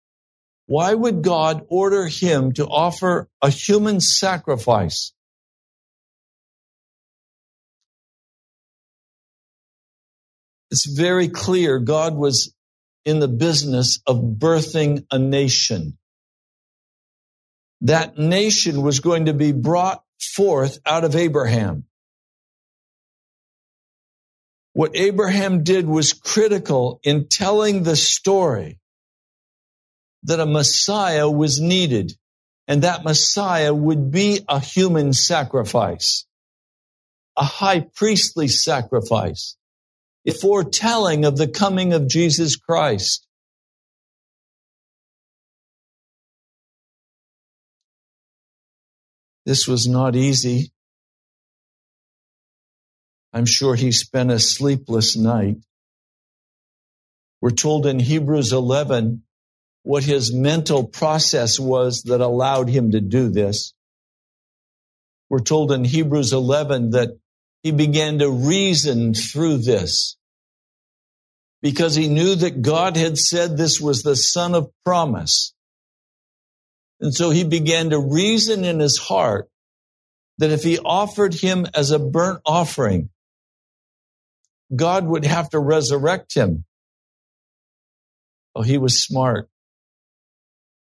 why 0.70 0.94
would 0.94 1.22
God 1.22 1.66
order 1.68 2.06
him 2.06 2.52
to 2.52 2.64
offer 2.64 3.28
a 3.42 3.50
human 3.50 3.98
sacrifice? 3.98 5.12
It's 10.70 10.86
very 10.86 11.26
clear 11.26 11.80
God 11.80 12.14
was 12.14 12.54
in 13.04 13.18
the 13.18 13.26
business 13.26 13.98
of 14.06 14.18
birthing 14.38 15.04
a 15.10 15.18
nation. 15.18 15.98
That 17.80 18.16
nation 18.16 18.82
was 18.82 19.00
going 19.00 19.24
to 19.24 19.34
be 19.34 19.50
brought 19.50 20.04
forth 20.36 20.78
out 20.86 21.02
of 21.02 21.16
Abraham. 21.16 21.86
What 24.72 24.92
Abraham 24.94 25.64
did 25.64 25.88
was 25.88 26.12
critical 26.12 27.00
in 27.02 27.26
telling 27.26 27.82
the 27.82 27.96
story 27.96 28.78
that 30.24 30.40
a 30.40 30.46
Messiah 30.46 31.28
was 31.28 31.60
needed 31.60 32.12
and 32.68 32.82
that 32.82 33.04
Messiah 33.04 33.74
would 33.74 34.10
be 34.10 34.44
a 34.48 34.60
human 34.60 35.12
sacrifice, 35.12 36.26
a 37.36 37.44
high 37.44 37.80
priestly 37.80 38.48
sacrifice, 38.48 39.56
a 40.26 40.32
foretelling 40.32 41.24
of 41.24 41.36
the 41.36 41.48
coming 41.48 41.92
of 41.92 42.08
Jesus 42.08 42.56
Christ. 42.56 43.26
This 49.47 49.66
was 49.66 49.88
not 49.88 50.14
easy. 50.14 50.71
I'm 53.32 53.47
sure 53.47 53.75
he 53.75 53.90
spent 53.92 54.30
a 54.30 54.38
sleepless 54.38 55.16
night. 55.16 55.56
We're 57.40 57.50
told 57.50 57.86
in 57.86 57.99
Hebrews 57.99 58.52
11 58.52 59.23
what 59.82 60.04
his 60.04 60.32
mental 60.32 60.84
process 60.84 61.58
was 61.58 62.02
that 62.02 62.21
allowed 62.21 62.69
him 62.69 62.93
to 62.93 63.00
do 63.00 63.30
this. 63.30 63.73
We're 65.28 65.40
told 65.40 65.73
in 65.73 65.84
Hebrews 65.84 66.32
11 66.32 66.90
that 66.90 67.10
he 67.62 67.73
began 67.73 68.19
to 68.19 68.30
reason 68.30 69.14
through 69.14 69.58
this 69.58 70.16
because 71.62 71.95
he 71.95 72.08
knew 72.08 72.34
that 72.34 72.62
God 72.62 72.97
had 72.97 73.19
said 73.19 73.56
this 73.56 73.80
was 73.80 74.02
the 74.02 74.16
son 74.16 74.54
of 74.54 74.71
promise. 74.84 75.54
And 77.00 77.14
so 77.14 77.30
he 77.30 77.45
began 77.45 77.90
to 77.90 77.99
reason 77.99 78.64
in 78.64 78.80
his 78.80 78.99
heart 78.99 79.49
that 80.38 80.50
if 80.50 80.62
he 80.62 80.78
offered 80.78 81.34
him 81.34 81.66
as 81.75 81.90
a 81.90 81.99
burnt 81.99 82.40
offering, 82.45 83.10
God 84.75 85.06
would 85.06 85.25
have 85.25 85.50
to 85.50 85.58
resurrect 85.58 86.34
him. 86.34 86.64
Oh, 88.54 88.62
he 88.62 88.78
was 88.78 89.02
smart. 89.02 89.49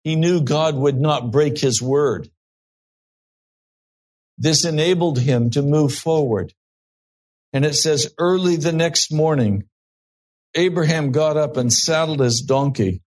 He 0.04 0.16
knew 0.16 0.42
God 0.42 0.76
would 0.76 1.00
not 1.00 1.32
break 1.32 1.58
his 1.58 1.82
word. 1.82 2.28
This 4.38 4.64
enabled 4.64 5.18
him 5.18 5.50
to 5.50 5.62
move 5.62 5.94
forward. 5.94 6.52
And 7.52 7.64
it 7.64 7.74
says, 7.74 8.12
early 8.18 8.56
the 8.56 8.72
next 8.72 9.12
morning, 9.12 9.64
Abraham 10.54 11.10
got 11.12 11.36
up 11.36 11.56
and 11.56 11.72
saddled 11.72 12.20
his 12.20 12.42
donkey. 12.42 13.02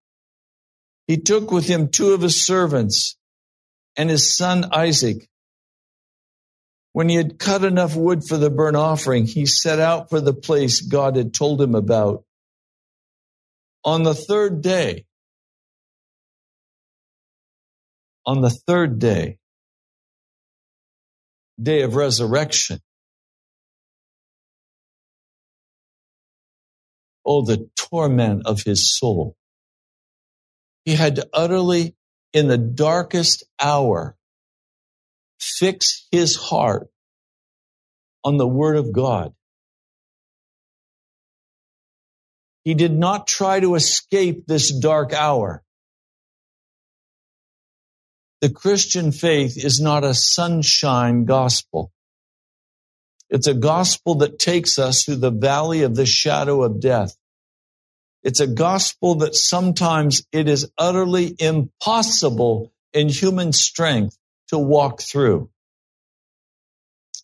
He 1.05 1.17
took 1.17 1.51
with 1.51 1.67
him 1.67 1.89
two 1.89 2.13
of 2.13 2.21
his 2.21 2.43
servants 2.43 3.17
and 3.95 4.09
his 4.09 4.35
son 4.35 4.69
Isaac. 4.73 5.29
When 6.93 7.09
he 7.09 7.15
had 7.15 7.37
cut 7.37 7.63
enough 7.63 7.95
wood 7.95 8.23
for 8.27 8.37
the 8.37 8.49
burnt 8.49 8.75
offering, 8.75 9.25
he 9.25 9.45
set 9.45 9.79
out 9.79 10.09
for 10.09 10.19
the 10.19 10.33
place 10.33 10.81
God 10.81 11.15
had 11.15 11.33
told 11.33 11.61
him 11.61 11.75
about. 11.75 12.23
On 13.83 14.03
the 14.03 14.15
third 14.15 14.61
day, 14.61 15.05
on 18.27 18.41
the 18.41 18.51
third 18.51 18.99
day, 18.99 19.39
day 21.61 21.83
of 21.83 21.95
resurrection. 21.95 22.81
Oh, 27.25 27.45
the 27.45 27.69
torment 27.77 28.43
of 28.47 28.63
his 28.63 28.97
soul. 28.97 29.37
He 30.85 30.95
had 30.95 31.17
to 31.17 31.29
utterly, 31.33 31.95
in 32.33 32.47
the 32.47 32.57
darkest 32.57 33.45
hour, 33.61 34.17
fix 35.39 36.07
his 36.11 36.35
heart 36.35 36.89
on 38.23 38.37
the 38.37 38.47
word 38.47 38.77
of 38.77 38.93
God. 38.93 39.33
He 42.65 42.75
did 42.75 42.93
not 42.93 43.27
try 43.27 43.59
to 43.61 43.75
escape 43.75 44.45
this 44.47 44.77
dark 44.77 45.13
hour. 45.13 45.63
The 48.41 48.49
Christian 48.49 49.11
faith 49.11 49.57
is 49.57 49.79
not 49.79 50.03
a 50.03 50.13
sunshine 50.13 51.25
gospel. 51.25 51.91
It's 53.29 53.47
a 53.47 53.53
gospel 53.53 54.15
that 54.15 54.37
takes 54.37 54.77
us 54.77 55.03
through 55.03 55.17
the 55.17 55.31
valley 55.31 55.81
of 55.81 55.95
the 55.95 56.05
shadow 56.05 56.63
of 56.63 56.79
death. 56.79 57.15
It's 58.23 58.39
a 58.39 58.47
gospel 58.47 59.15
that 59.15 59.35
sometimes 59.35 60.23
it 60.31 60.47
is 60.47 60.71
utterly 60.77 61.35
impossible 61.39 62.71
in 62.93 63.09
human 63.09 63.53
strength 63.53 64.17
to 64.49 64.57
walk 64.57 65.01
through. 65.01 65.49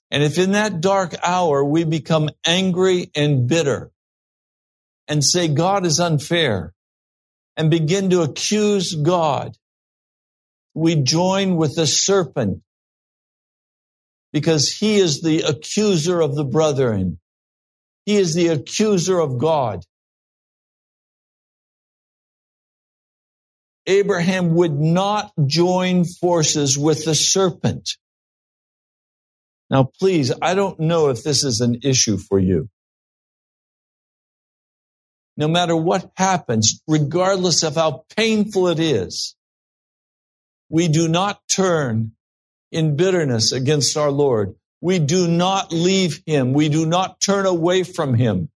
And 0.09 0.23
if 0.23 0.37
in 0.37 0.51
that 0.51 0.81
dark 0.81 1.15
hour 1.23 1.63
we 1.63 1.83
become 1.83 2.29
angry 2.45 3.11
and 3.15 3.47
bitter 3.47 3.91
and 5.07 5.23
say 5.23 5.47
God 5.47 5.85
is 5.85 5.99
unfair 5.99 6.73
and 7.55 7.69
begin 7.69 8.09
to 8.11 8.21
accuse 8.21 8.93
God 8.95 9.57
we 10.73 10.95
join 10.95 11.55
with 11.55 11.75
the 11.75 11.87
serpent 11.87 12.61
because 14.31 14.71
he 14.71 14.97
is 14.97 15.21
the 15.21 15.41
accuser 15.41 16.19
of 16.19 16.35
the 16.35 16.43
brethren. 16.43 17.19
He 18.05 18.17
is 18.17 18.33
the 18.33 18.47
accuser 18.49 19.19
of 19.19 19.37
God. 19.37 19.83
Abraham 23.85 24.55
would 24.55 24.79
not 24.79 25.31
join 25.45 26.05
forces 26.05 26.77
with 26.77 27.05
the 27.05 27.15
serpent. 27.15 27.97
Now, 29.69 29.89
please, 29.99 30.31
I 30.41 30.55
don't 30.55 30.79
know 30.79 31.09
if 31.09 31.23
this 31.23 31.43
is 31.43 31.61
an 31.61 31.79
issue 31.83 32.17
for 32.17 32.39
you. 32.39 32.69
No 35.35 35.47
matter 35.47 35.75
what 35.75 36.11
happens, 36.15 36.81
regardless 36.87 37.63
of 37.63 37.75
how 37.75 38.05
painful 38.15 38.67
it 38.67 38.79
is, 38.79 39.35
we 40.73 40.87
do 40.87 41.07
not 41.07 41.39
turn 41.47 42.13
in 42.71 42.95
bitterness 42.95 43.51
against 43.51 43.95
our 43.95 44.09
Lord. 44.09 44.55
We 44.81 44.97
do 44.97 45.27
not 45.27 45.71
leave 45.71 46.23
him. 46.25 46.51
We 46.51 46.67
do 46.67 46.87
not 46.87 47.21
turn 47.21 47.45
away 47.45 47.83
from 47.83 48.15
him. 48.15 48.49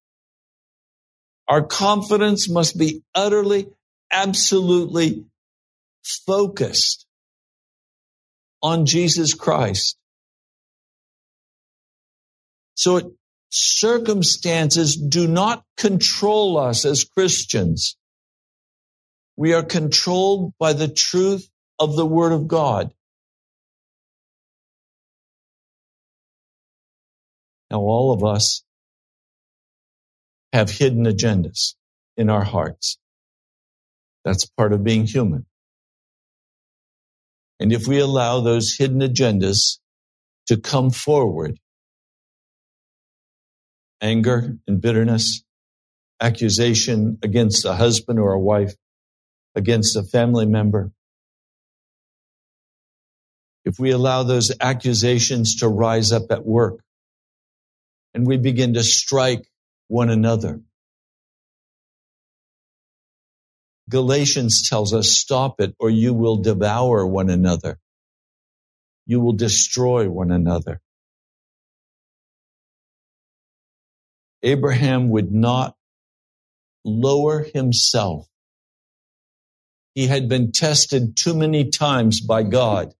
Our 1.48 1.62
confidence 1.62 2.50
must 2.50 2.76
be 2.76 3.04
utterly, 3.14 3.68
absolutely 4.12 5.26
focused 6.26 7.06
on 8.64 8.88
Jesus 8.88 9.36
Christ. 9.36 9.96
So 12.74 12.98
it, 12.98 13.06
circumstances 13.52 14.96
do 14.96 15.28
not 15.28 15.64
control 15.78 16.58
us 16.58 16.84
as 16.84 17.04
Christians. 17.04 17.96
We 19.36 19.54
are 19.54 19.62
controlled 19.62 20.54
by 20.58 20.74
the 20.74 20.88
truth 20.88 21.48
of 21.80 21.96
the 21.96 22.06
Word 22.06 22.32
of 22.32 22.48
God. 22.48 22.92
Now, 27.70 27.80
all 27.80 28.14
of 28.14 28.24
us 28.24 28.64
have 30.54 30.70
hidden 30.70 31.06
agendas 31.06 31.76
in 32.16 32.30
our 32.30 32.44
hearts. 32.44 32.98
That's 34.24 34.46
part 34.46 34.74
of 34.74 34.84
being 34.84 35.06
human. 35.06 35.46
And 37.60 37.74
if 37.74 37.88
we 37.88 38.00
allow 38.00 38.42
those 38.42 38.76
hidden 38.78 39.00
agendas 39.02 39.80
to 40.48 40.58
come 40.58 40.92
forward, 40.92 41.60
anger 44.02 44.58
and 44.68 44.82
bitterness, 44.82 45.44
accusation 46.22 47.18
against 47.24 47.66
a 47.66 47.74
husband 47.74 48.20
or 48.20 48.34
a 48.34 48.40
wife, 48.40 48.76
against 49.56 49.96
a 49.96 50.04
family 50.04 50.46
member, 50.46 50.92
if 53.68 53.78
we 53.80 53.92
allow 53.92 54.24
those 54.24 54.50
accusations 54.62 55.58
to 55.58 55.68
rise 55.68 56.14
up 56.14 56.32
at 56.32 56.46
work 56.46 56.80
and 58.14 58.26
we 58.26 58.38
begin 58.38 58.76
to 58.76 58.82
strike 58.82 59.46
one 59.90 60.10
another. 60.10 60.62
Galatians 63.90 64.70
tells 64.70 64.94
us 64.94 65.10
stop 65.10 65.60
it 65.60 65.76
or 65.80 65.90
you 65.90 66.14
will 66.14 66.38
devour 66.38 67.06
one 67.06 67.30
another. 67.30 67.78
You 69.06 69.20
will 69.20 69.34
destroy 69.34 70.10
one 70.10 70.32
another. 70.32 70.80
Abraham 74.44 75.10
would 75.10 75.34
not 75.34 75.76
lower 76.86 77.44
himself. 77.44 78.30
He 79.94 80.08
had 80.08 80.30
been 80.30 80.54
tested 80.54 81.18
too 81.18 81.36
many 81.36 81.70
times 81.70 82.22
by 82.22 82.44
God. 82.44 82.94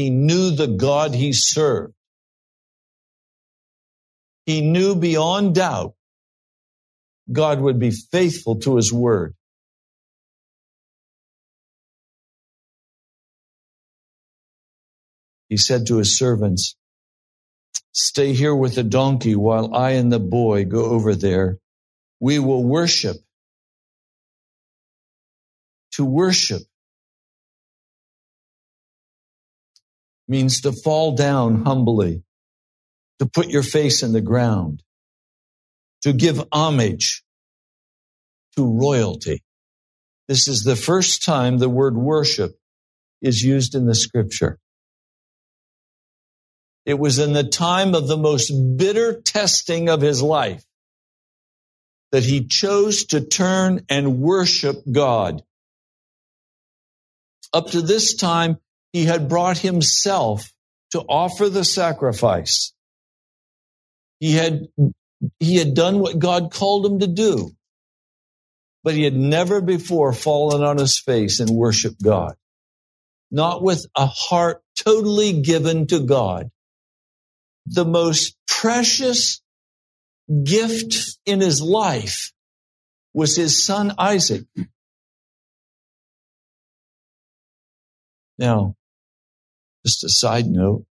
He 0.00 0.08
knew 0.08 0.52
the 0.52 0.66
God 0.66 1.14
he 1.14 1.34
served. 1.34 1.92
He 4.46 4.62
knew 4.62 4.94
beyond 4.94 5.54
doubt 5.56 5.94
God 7.30 7.60
would 7.60 7.78
be 7.78 7.90
faithful 7.90 8.60
to 8.60 8.76
his 8.76 8.90
word. 8.90 9.34
He 15.50 15.58
said 15.58 15.88
to 15.88 15.98
his 15.98 16.16
servants, 16.16 16.76
Stay 17.92 18.32
here 18.32 18.54
with 18.54 18.74
the 18.76 18.84
donkey 18.84 19.36
while 19.36 19.74
I 19.74 19.90
and 19.90 20.10
the 20.10 20.18
boy 20.18 20.64
go 20.64 20.86
over 20.86 21.14
there. 21.14 21.58
We 22.20 22.38
will 22.38 22.64
worship. 22.64 23.18
To 25.96 26.06
worship 26.06 26.62
means 30.30 30.60
to 30.60 30.70
fall 30.72 31.16
down 31.16 31.64
humbly, 31.64 32.22
to 33.18 33.26
put 33.26 33.48
your 33.48 33.64
face 33.64 34.04
in 34.04 34.12
the 34.12 34.20
ground, 34.20 34.82
to 36.02 36.12
give 36.12 36.42
homage 36.52 37.24
to 38.56 38.64
royalty. 38.64 39.42
This 40.28 40.46
is 40.46 40.62
the 40.62 40.76
first 40.76 41.24
time 41.24 41.58
the 41.58 41.68
word 41.68 41.96
worship 41.96 42.52
is 43.20 43.42
used 43.42 43.74
in 43.74 43.86
the 43.86 43.94
scripture. 43.94 44.60
It 46.86 46.98
was 46.98 47.18
in 47.18 47.32
the 47.32 47.44
time 47.44 47.96
of 47.96 48.06
the 48.06 48.16
most 48.16 48.52
bitter 48.76 49.20
testing 49.20 49.88
of 49.88 50.00
his 50.00 50.22
life 50.22 50.64
that 52.12 52.22
he 52.24 52.46
chose 52.46 53.06
to 53.06 53.20
turn 53.20 53.84
and 53.88 54.20
worship 54.20 54.76
God. 54.90 55.42
Up 57.52 57.70
to 57.72 57.82
this 57.82 58.14
time, 58.14 58.58
he 58.92 59.04
had 59.04 59.28
brought 59.28 59.58
himself 59.58 60.50
to 60.92 61.00
offer 61.00 61.48
the 61.48 61.64
sacrifice. 61.64 62.72
He 64.18 64.32
had, 64.34 64.68
he 65.38 65.56
had 65.56 65.74
done 65.74 66.00
what 66.00 66.18
God 66.18 66.52
called 66.52 66.86
him 66.86 66.98
to 67.00 67.06
do, 67.06 67.52
but 68.82 68.94
he 68.94 69.04
had 69.04 69.14
never 69.16 69.60
before 69.60 70.12
fallen 70.12 70.62
on 70.62 70.78
his 70.78 70.98
face 70.98 71.40
and 71.40 71.50
worshiped 71.50 72.02
God. 72.02 72.34
Not 73.30 73.62
with 73.62 73.86
a 73.96 74.06
heart 74.06 74.62
totally 74.76 75.40
given 75.40 75.86
to 75.88 76.00
God. 76.00 76.50
The 77.66 77.84
most 77.84 78.36
precious 78.48 79.40
gift 80.44 81.18
in 81.26 81.40
his 81.40 81.62
life 81.62 82.32
was 83.14 83.36
his 83.36 83.64
son 83.64 83.94
Isaac. 83.98 84.44
Now, 88.38 88.74
just 89.84 90.04
a 90.04 90.08
side 90.08 90.46
note. 90.46 90.84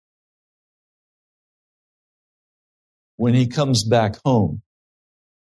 When 3.18 3.34
he 3.34 3.48
comes 3.48 3.84
back 3.84 4.16
home 4.24 4.62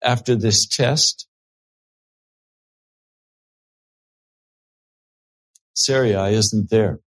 after 0.03 0.35
this 0.35 0.67
test, 0.67 1.27
Sarai 5.75 6.35
isn't 6.35 6.71
there. 6.71 6.99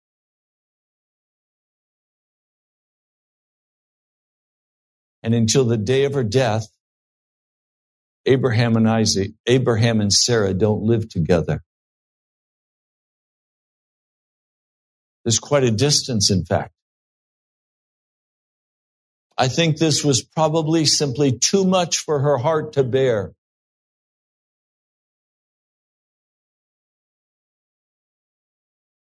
And 5.24 5.36
until 5.36 5.66
the 5.66 5.78
day 5.78 6.06
of 6.06 6.14
her 6.14 6.24
death, 6.24 6.66
Abraham 8.26 8.76
and 8.76 8.88
Isaac, 8.90 9.32
Abraham 9.46 10.00
and 10.02 10.12
Sarah 10.12 10.54
don't 10.54 10.84
live 10.84 11.10
together. 11.10 11.62
There's 15.24 15.40
quite 15.40 15.64
a 15.64 15.72
distance, 15.72 16.32
in 16.32 16.46
fact. 16.46 16.74
I 19.38 19.48
think 19.48 19.78
this 19.78 20.04
was 20.04 20.24
probably 20.24 20.86
simply 20.86 21.38
too 21.38 21.66
much 21.66 22.00
for 22.00 22.20
her 22.20 22.38
heart 22.38 22.74
to 22.74 22.84
bear. 22.84 23.34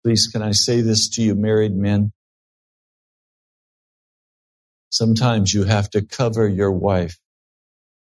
Please, 0.04 0.28
can 0.32 0.42
I 0.42 0.52
say 0.52 0.80
this 0.82 1.08
to 1.10 1.22
you, 1.22 1.34
married 1.34 1.74
men? 1.74 2.12
Sometimes 4.90 5.52
you 5.52 5.64
have 5.64 5.90
to 5.90 6.04
cover 6.04 6.48
your 6.48 6.70
wife 6.72 7.18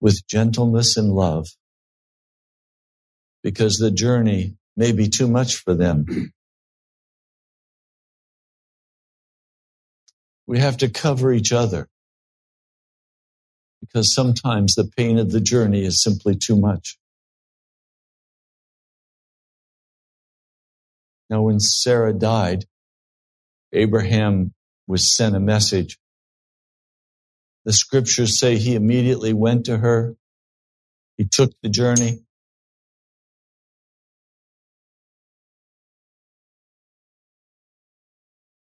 with 0.01 0.27
gentleness 0.27 0.97
and 0.97 1.12
love 1.12 1.47
because 3.43 3.77
the 3.77 3.91
journey 3.91 4.55
may 4.77 4.91
be 4.91 5.10
too 5.10 5.27
much 5.27 5.55
for 5.55 5.73
them. 5.73 6.05
We 10.47 10.60
have 10.60 10.77
to 10.77 10.89
cover 10.89 11.34
each 11.34 11.53
other 11.53 11.88
because 13.81 14.13
sometimes 14.13 14.75
the 14.75 14.89
pain 14.97 15.17
of 15.19 15.31
the 15.31 15.41
journey 15.41 15.86
is 15.86 16.03
simply 16.03 16.36
too 16.36 16.58
much. 16.58 16.97
Now, 21.29 21.43
when 21.43 21.60
Sarah 21.60 22.13
died, 22.13 22.65
Abraham 23.73 24.53
was 24.88 25.15
sent 25.15 25.36
a 25.36 25.39
message. 25.39 25.97
The 27.65 27.73
scriptures 27.73 28.39
say 28.39 28.58
he 28.58 28.75
immediately 28.75 29.34
went 29.34 29.65
to 29.65 29.77
her. 29.77 30.15
He 31.17 31.25
took 31.25 31.51
the 31.63 31.69
journey. 31.69 32.19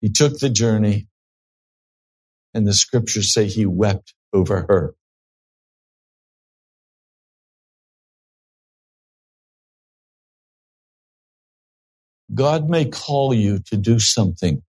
He 0.01 0.11
took 0.11 0.39
the 0.39 0.51
journey 0.51 1.09
and 2.57 2.67
the 2.67 2.75
scriptures 2.75 3.35
say 3.35 3.47
he 3.47 3.67
wept 3.67 4.15
over 4.35 4.67
her. 4.71 4.97
God 12.35 12.69
may 12.71 12.87
call 12.87 13.35
you 13.35 13.61
to 13.69 13.79
do 13.79 13.99
something 14.01 14.63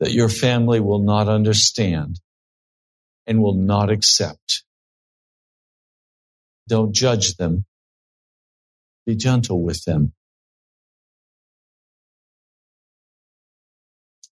that 0.00 0.12
your 0.12 0.28
family 0.30 0.80
will 0.80 1.00
not 1.02 1.28
understand 1.28 2.20
and 3.26 3.42
will 3.42 3.54
not 3.56 3.90
accept. 3.90 4.64
Don't 6.68 6.94
judge 6.94 7.36
them. 7.36 7.66
Be 9.06 9.16
gentle 9.16 9.62
with 9.62 9.84
them. 9.84 10.12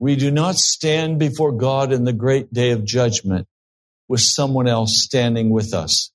We 0.01 0.15
do 0.15 0.31
not 0.31 0.55
stand 0.55 1.19
before 1.19 1.51
God 1.51 1.93
in 1.93 2.05
the 2.05 2.11
great 2.11 2.51
day 2.51 2.71
of 2.71 2.83
judgment 2.83 3.47
with 4.07 4.21
someone 4.21 4.67
else 4.67 4.99
standing 4.99 5.51
with 5.51 5.75
us. 5.75 6.11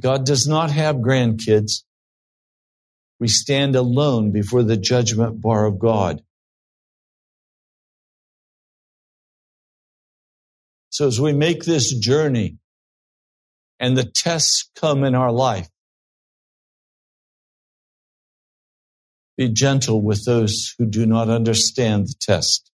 God 0.00 0.26
does 0.26 0.46
not 0.46 0.70
have 0.70 0.96
grandkids. 0.96 1.84
We 3.18 3.28
stand 3.28 3.76
alone 3.76 4.30
before 4.30 4.62
the 4.62 4.76
judgment 4.76 5.40
bar 5.40 5.64
of 5.64 5.78
God. 5.78 6.22
So 10.90 11.06
as 11.06 11.18
we 11.18 11.32
make 11.32 11.64
this 11.64 11.98
journey 11.98 12.58
and 13.80 13.96
the 13.96 14.04
tests 14.04 14.70
come 14.76 15.02
in 15.02 15.14
our 15.14 15.32
life, 15.32 15.70
be 19.38 19.48
gentle 19.48 20.02
with 20.02 20.26
those 20.26 20.74
who 20.78 20.86
do 20.86 21.06
not 21.06 21.30
understand 21.30 22.08
the 22.08 22.14
test. 22.20 22.70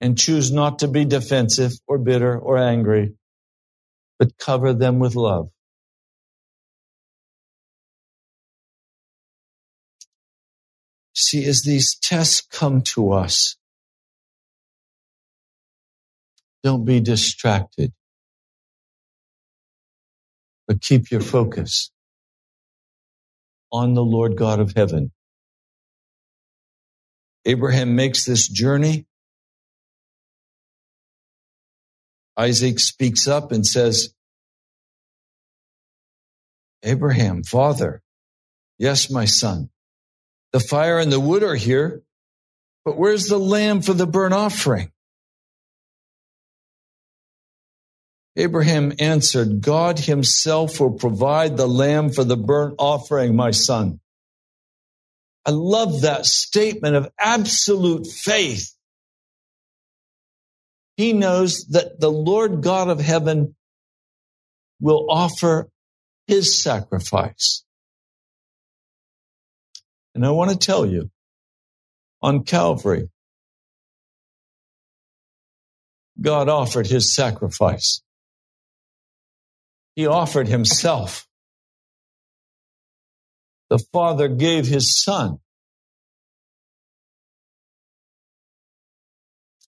And 0.00 0.18
choose 0.18 0.52
not 0.52 0.80
to 0.80 0.88
be 0.88 1.06
defensive 1.06 1.72
or 1.88 1.98
bitter 1.98 2.38
or 2.38 2.58
angry, 2.58 3.14
but 4.18 4.38
cover 4.38 4.74
them 4.74 5.00
with 5.00 5.16
love. 5.16 5.48
See, 11.16 11.44
as 11.46 11.62
these 11.62 11.98
tests 12.00 12.42
come 12.42 12.82
to 12.94 13.12
us, 13.12 13.56
don't 16.62 16.84
be 16.84 17.00
distracted, 17.00 17.92
but 20.68 20.80
keep 20.82 21.10
your 21.10 21.22
focus 21.22 21.90
on 23.72 23.94
the 23.94 24.04
Lord 24.04 24.36
God 24.36 24.60
of 24.60 24.72
heaven. 24.74 25.12
Abraham 27.44 27.96
makes 27.96 28.24
this 28.24 28.48
journey. 28.48 29.06
Isaac 32.36 32.78
speaks 32.78 33.26
up 33.26 33.52
and 33.52 33.66
says, 33.66 34.14
Abraham, 36.84 37.42
father, 37.42 38.02
yes, 38.78 39.10
my 39.10 39.24
son, 39.24 39.70
the 40.52 40.60
fire 40.60 40.98
and 40.98 41.10
the 41.10 41.20
wood 41.20 41.42
are 41.42 41.56
here, 41.56 42.02
but 42.84 42.96
where's 42.96 43.26
the 43.26 43.38
lamb 43.38 43.82
for 43.82 43.94
the 43.94 44.06
burnt 44.06 44.34
offering? 44.34 44.92
Abraham 48.38 48.92
answered, 49.00 49.60
God 49.60 49.98
himself 49.98 50.78
will 50.78 50.92
provide 50.92 51.56
the 51.56 51.66
lamb 51.66 52.10
for 52.10 52.22
the 52.22 52.36
burnt 52.36 52.76
offering, 52.78 53.34
my 53.34 53.50
son. 53.50 53.98
I 55.44 55.50
love 55.50 56.02
that 56.02 56.24
statement 56.24 56.94
of 56.94 57.10
absolute 57.18 58.06
faith. 58.06 58.72
He 60.96 61.12
knows 61.12 61.66
that 61.70 61.98
the 61.98 62.10
Lord 62.10 62.62
God 62.62 62.88
of 62.88 63.00
heaven 63.00 63.56
will 64.80 65.06
offer 65.10 65.68
his 66.28 66.62
sacrifice. 66.62 67.64
And 70.14 70.24
I 70.24 70.30
want 70.30 70.52
to 70.52 70.56
tell 70.56 70.86
you, 70.86 71.10
on 72.22 72.44
Calvary, 72.44 73.10
God 76.20 76.48
offered 76.48 76.86
his 76.86 77.14
sacrifice. 77.14 78.00
He 79.98 80.06
offered 80.06 80.46
himself. 80.46 81.26
The 83.68 83.80
Father 83.92 84.28
gave 84.28 84.64
his 84.64 85.02
Son. 85.02 85.40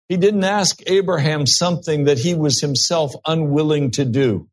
He 0.08 0.16
didn't 0.16 0.44
ask 0.44 0.80
Abraham 0.86 1.46
something 1.46 2.04
that 2.04 2.20
he 2.20 2.34
was 2.34 2.60
himself 2.60 3.12
unwilling 3.26 3.90
to 3.92 4.04
do. 4.04 4.48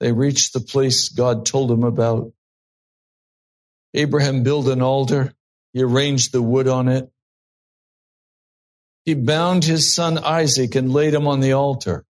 They 0.00 0.12
reached 0.12 0.54
the 0.54 0.60
place 0.60 1.10
God 1.10 1.44
told 1.44 1.70
him 1.70 1.84
about. 1.84 2.32
Abraham 3.92 4.42
built 4.42 4.68
an 4.68 4.80
altar. 4.80 5.34
He 5.74 5.82
arranged 5.82 6.32
the 6.32 6.40
wood 6.40 6.66
on 6.66 6.88
it. 6.88 7.10
He 9.06 9.14
bound 9.14 9.64
his 9.64 9.94
son 9.94 10.18
Isaac 10.18 10.74
and 10.74 10.92
laid 10.92 11.14
him 11.14 11.28
on 11.28 11.40
the 11.40 11.52
altar. 11.52 12.04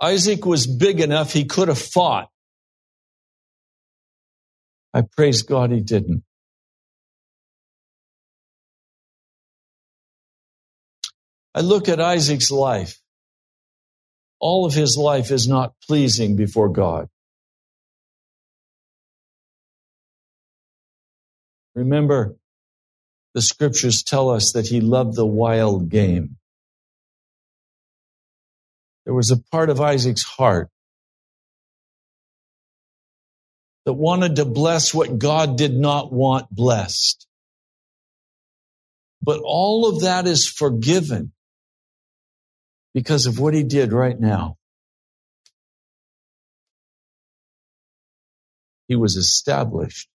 Isaac 0.00 0.46
was 0.46 0.66
big 0.66 1.00
enough 1.00 1.32
he 1.32 1.44
could 1.44 1.68
have 1.68 1.78
fought. 1.80 2.28
I 4.94 5.02
praise 5.02 5.42
God 5.42 5.72
he 5.72 5.80
didn't. 5.80 6.22
I 11.54 11.62
look 11.62 11.88
at 11.88 12.00
Isaac's 12.00 12.50
life. 12.50 12.98
All 14.40 14.66
of 14.66 14.74
his 14.74 14.96
life 14.96 15.32
is 15.32 15.48
not 15.48 15.74
pleasing 15.88 16.36
before 16.36 16.68
God. 16.68 17.08
Remember, 21.74 22.36
the 23.34 23.42
scriptures 23.42 24.02
tell 24.02 24.30
us 24.30 24.52
that 24.52 24.66
he 24.66 24.80
loved 24.80 25.16
the 25.16 25.26
wild 25.26 25.88
game. 25.88 26.36
There 29.04 29.14
was 29.14 29.30
a 29.30 29.38
part 29.50 29.70
of 29.70 29.80
Isaac's 29.80 30.22
heart 30.24 30.68
that 33.86 33.94
wanted 33.94 34.36
to 34.36 34.44
bless 34.44 34.94
what 34.94 35.18
God 35.18 35.58
did 35.58 35.74
not 35.74 36.12
want 36.12 36.50
blessed. 36.50 37.26
But 39.22 39.40
all 39.44 39.88
of 39.88 40.02
that 40.02 40.26
is 40.26 40.48
forgiven 40.48 41.32
because 42.94 43.26
of 43.26 43.38
what 43.38 43.54
he 43.54 43.62
did 43.64 43.92
right 43.92 44.18
now. 44.18 44.56
He 48.88 48.96
was 48.96 49.16
established 49.16 50.08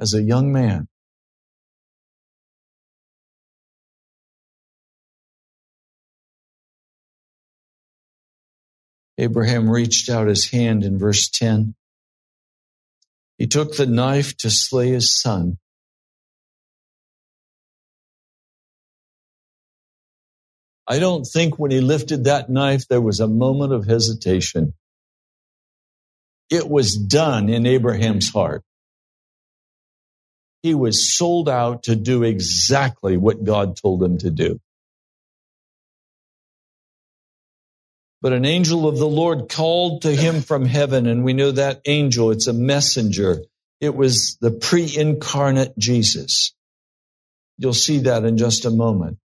as 0.00 0.14
a 0.14 0.22
young 0.22 0.52
man. 0.52 0.88
Abraham 9.18 9.68
reached 9.68 10.08
out 10.08 10.28
his 10.28 10.50
hand 10.50 10.84
in 10.84 10.98
verse 10.98 11.28
10. 11.28 11.74
He 13.36 13.46
took 13.46 13.76
the 13.76 13.86
knife 13.86 14.36
to 14.38 14.50
slay 14.50 14.90
his 14.90 15.20
son. 15.20 15.58
I 20.86 20.98
don't 21.00 21.24
think 21.24 21.58
when 21.58 21.70
he 21.70 21.80
lifted 21.80 22.24
that 22.24 22.48
knife, 22.48 22.88
there 22.88 23.00
was 23.00 23.20
a 23.20 23.28
moment 23.28 23.72
of 23.72 23.86
hesitation. 23.86 24.74
It 26.50 26.68
was 26.68 26.96
done 26.96 27.48
in 27.48 27.66
Abraham's 27.66 28.30
heart. 28.30 28.62
He 30.62 30.74
was 30.74 31.16
sold 31.16 31.48
out 31.48 31.84
to 31.84 31.96
do 31.96 32.24
exactly 32.24 33.16
what 33.16 33.44
God 33.44 33.76
told 33.76 34.02
him 34.02 34.18
to 34.18 34.30
do. 34.30 34.60
But 38.20 38.32
an 38.32 38.44
angel 38.44 38.88
of 38.88 38.98
the 38.98 39.08
Lord 39.08 39.48
called 39.48 40.02
to 40.02 40.14
him 40.14 40.42
from 40.42 40.66
heaven, 40.66 41.06
and 41.06 41.24
we 41.24 41.34
know 41.34 41.52
that 41.52 41.82
angel, 41.86 42.32
it's 42.32 42.48
a 42.48 42.52
messenger. 42.52 43.42
It 43.80 43.94
was 43.94 44.36
the 44.40 44.50
pre 44.50 44.96
incarnate 44.96 45.78
Jesus. 45.78 46.52
You'll 47.58 47.74
see 47.74 48.00
that 48.00 48.24
in 48.24 48.36
just 48.36 48.64
a 48.64 48.70
moment. 48.70 49.18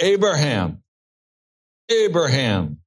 Abraham, 0.00 0.82
Abraham. 1.90 2.80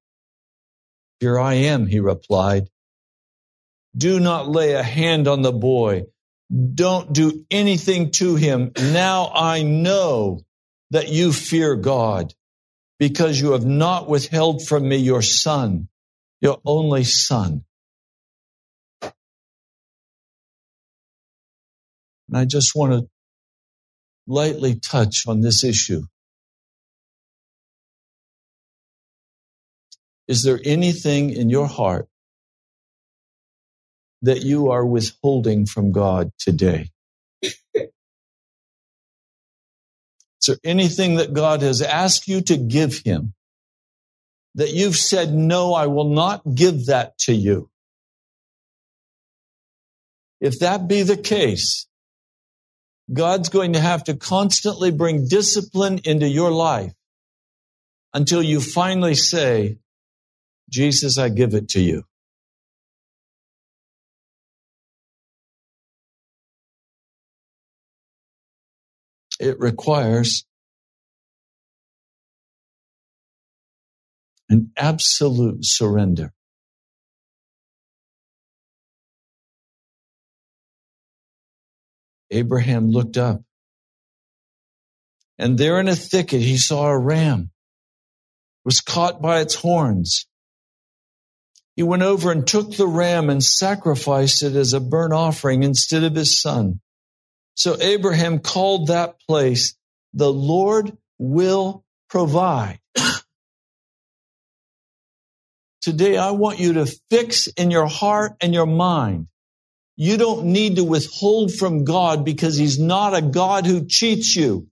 Here 1.19 1.39
I 1.39 1.53
am, 1.53 1.85
he 1.85 1.99
replied. 1.99 2.69
Do 3.95 4.19
not 4.19 4.49
lay 4.49 4.73
a 4.73 4.83
hand 4.83 5.27
on 5.27 5.43
the 5.43 5.51
boy 5.51 6.05
don't 6.51 7.13
do 7.13 7.45
anything 7.51 8.11
to 8.11 8.35
him. 8.35 8.71
Now 8.77 9.31
I 9.33 9.63
know 9.63 10.41
that 10.91 11.09
you 11.09 11.33
fear 11.33 11.75
God 11.75 12.33
because 12.99 13.39
you 13.39 13.51
have 13.53 13.65
not 13.65 14.07
withheld 14.07 14.65
from 14.65 14.87
me 14.87 14.97
your 14.97 15.21
son, 15.21 15.89
your 16.41 16.59
only 16.65 17.03
son. 17.03 17.63
And 22.29 22.37
I 22.37 22.45
just 22.45 22.75
want 22.75 22.93
to 22.93 23.09
lightly 24.27 24.79
touch 24.79 25.23
on 25.27 25.41
this 25.41 25.63
issue. 25.63 26.03
Is 30.27 30.43
there 30.43 30.59
anything 30.63 31.31
in 31.31 31.49
your 31.49 31.67
heart 31.67 32.07
that 34.23 34.43
you 34.43 34.71
are 34.71 34.85
withholding 34.85 35.67
from 35.67 35.93
God 35.93 36.31
today? 36.39 36.89
Is 37.43 37.91
there 40.47 40.57
anything 40.65 41.15
that 41.15 41.33
God 41.33 41.61
has 41.61 41.81
asked 41.81 42.27
you 42.27 42.41
to 42.41 42.57
give 42.57 42.99
Him 42.99 43.33
that 44.55 44.71
you've 44.71 44.97
said, 44.97 45.33
no, 45.33 45.73
I 45.73 45.87
will 45.87 46.09
not 46.09 46.41
give 46.55 46.87
that 46.87 47.17
to 47.19 47.33
you? 47.33 47.69
if 50.43 50.59
that 50.59 50.89
be 50.89 51.03
the 51.03 51.17
case, 51.17 51.87
God's 53.11 53.47
going 53.49 53.73
to 53.73 53.79
have 53.79 54.03
to 54.05 54.15
constantly 54.15 54.91
bring 54.91 55.27
discipline 55.27 56.01
into 56.03 56.27
your 56.27 56.51
life 56.51 56.93
until 58.13 58.43
you 58.43 58.59
finally 58.59 59.15
say, 59.15 59.77
Jesus, 60.69 61.17
I 61.17 61.29
give 61.29 61.53
it 61.53 61.69
to 61.69 61.81
you. 61.81 62.03
It 69.43 69.59
requires 69.59 70.45
an 74.47 74.71
absolute 74.77 75.65
surrender. 75.65 76.31
Abraham 82.31 82.89
looked 82.91 83.17
up, 83.17 83.41
and 85.37 85.57
there 85.57 85.77
in 85.81 85.89
a 85.89 85.95
thicket 85.95 86.39
he 86.39 86.55
saw 86.55 86.85
a 86.87 86.97
ram 86.97 87.51
was 88.63 88.79
caught 88.79 89.21
by 89.21 89.41
its 89.41 89.55
horns. 89.55 90.25
He 91.75 91.83
went 91.83 92.03
over 92.03 92.31
and 92.31 92.47
took 92.47 92.77
the 92.77 92.87
ram 92.87 93.29
and 93.29 93.43
sacrificed 93.43 94.41
it 94.41 94.55
as 94.55 94.71
a 94.71 94.79
burnt 94.79 95.13
offering 95.13 95.63
instead 95.63 96.05
of 96.05 96.15
his 96.15 96.41
son. 96.41 96.79
So 97.55 97.77
Abraham 97.79 98.39
called 98.39 98.87
that 98.87 99.19
place, 99.27 99.75
the 100.13 100.31
Lord 100.31 100.97
will 101.19 101.83
provide. 102.09 102.79
Today, 105.81 106.17
I 106.17 106.31
want 106.31 106.59
you 106.59 106.73
to 106.73 106.85
fix 107.09 107.47
in 107.47 107.69
your 107.69 107.87
heart 107.87 108.33
and 108.39 108.53
your 108.53 108.65
mind. 108.65 109.27
You 109.95 110.17
don't 110.17 110.45
need 110.45 110.77
to 110.77 110.83
withhold 110.83 111.53
from 111.53 111.83
God 111.83 112.25
because 112.25 112.57
He's 112.57 112.79
not 112.79 113.13
a 113.13 113.21
God 113.21 113.65
who 113.65 113.85
cheats 113.85 114.35
you. 114.35 114.67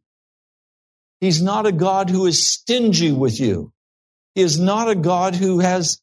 He's 1.19 1.41
not 1.41 1.67
a 1.67 1.71
God 1.71 2.09
who 2.09 2.25
is 2.25 2.49
stingy 2.49 3.11
with 3.11 3.39
you. 3.39 3.71
He 4.33 4.41
is 4.41 4.59
not 4.59 4.89
a 4.89 4.95
God 4.95 5.35
who 5.35 5.59
has 5.59 6.01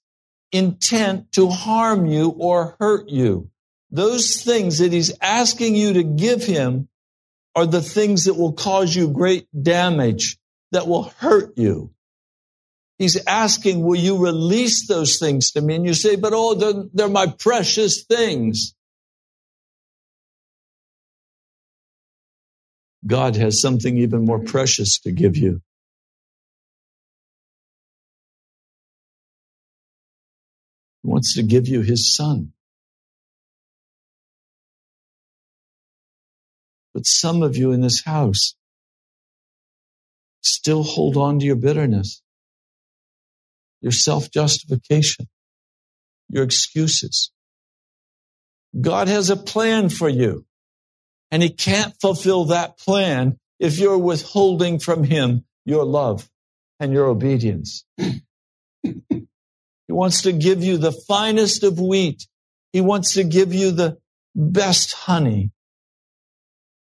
intent 0.53 1.33
to 1.33 1.49
harm 1.49 2.07
you 2.07 2.29
or 2.29 2.77
hurt 2.79 3.09
you. 3.09 3.51
Those 3.91 4.43
things 4.43 4.79
that 4.79 4.93
He's 4.93 5.13
asking 5.21 5.75
you 5.75 5.95
to 5.95 6.03
give 6.03 6.45
Him 6.45 6.89
are 7.55 7.67
the 7.67 7.83
things 7.83 8.25
that 8.25 8.35
will 8.35 8.53
cause 8.53 8.95
you 8.95 9.09
great 9.09 9.47
damage, 9.61 10.39
that 10.73 10.87
will 10.87 11.05
hurt 11.05 11.57
you. 11.57 11.93
He's 12.99 13.25
asking, 13.27 13.83
will 13.83 13.99
you 13.99 14.19
release 14.19 14.89
those 14.89 15.19
things 15.19 15.53
to 15.53 15.61
me? 15.61 15.77
And 15.77 15.87
you 15.87 15.95
say, 15.95 16.17
but 16.17 16.33
oh, 16.35 16.55
they're, 16.55 16.85
they're 16.93 17.09
my 17.09 17.27
precious 17.27 18.05
things. 18.05 18.75
God 23.07 23.37
has 23.37 23.61
something 23.61 23.97
even 23.99 24.25
more 24.25 24.41
precious 24.41 24.99
to 25.01 25.13
give 25.13 25.37
you. 25.37 25.63
He 31.03 31.09
wants 31.09 31.35
to 31.37 31.43
give 31.45 31.69
you 31.69 31.83
his 31.83 32.15
son. 32.15 32.53
But 36.95 37.07
some 37.07 37.43
of 37.43 37.57
you 37.57 37.73
in 37.73 37.81
this 37.81 38.03
house 38.05 38.55
still 40.43 40.83
hold 40.83 41.17
on 41.17 41.39
to 41.39 41.47
your 41.47 41.57
bitterness, 41.57 42.23
your 43.81 43.93
self 43.93 44.31
justification, 44.31 45.29
your 46.29 46.45
excuses. 46.45 47.31
God 48.79 49.09
has 49.09 49.31
a 49.31 49.37
plan 49.37 49.89
for 49.89 50.09
you, 50.09 50.45
and 51.31 51.43
He 51.43 51.51
can't 51.51 51.95
fulfill 52.01 52.47
that 52.47 52.79
plan 52.79 53.39
if 53.59 53.79
you're 53.79 53.99
withholding 53.99 54.79
from 54.79 55.05
Him 55.05 55.45
your 55.65 55.85
love 55.85 56.29
and 56.81 56.93
your 56.93 57.07
obedience. 57.07 57.85
he 57.99 59.27
wants 59.89 60.23
to 60.23 60.33
give 60.33 60.63
you 60.63 60.79
the 60.79 60.93
finest 60.93 61.63
of 61.63 61.79
wheat. 61.79 62.27
He 62.73 62.81
wants 62.81 63.15
to 63.15 63.25
give 63.25 63.53
you 63.53 63.71
the 63.71 63.99
best 64.35 64.95
honey. 64.95 65.51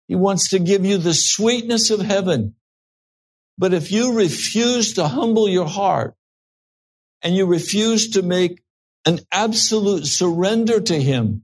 He 0.08 0.16
wants 0.16 0.50
to 0.50 0.60
give 0.60 0.86
you 0.86 0.98
the 0.98 1.14
sweetness 1.14 1.90
of 1.90 2.00
heaven. 2.02 2.56
But 3.58 3.74
if 3.74 3.92
you 3.92 4.18
refuse 4.18 4.94
to 4.94 5.08
humble 5.08 5.50
your 5.50 5.68
heart 5.68 6.16
and 7.22 7.36
you 7.36 7.46
refuse 7.46 8.12
to 8.12 8.22
make 8.22 8.62
an 9.06 9.20
absolute 9.32 10.06
surrender 10.06 10.80
to 10.80 11.02
Him, 11.02 11.44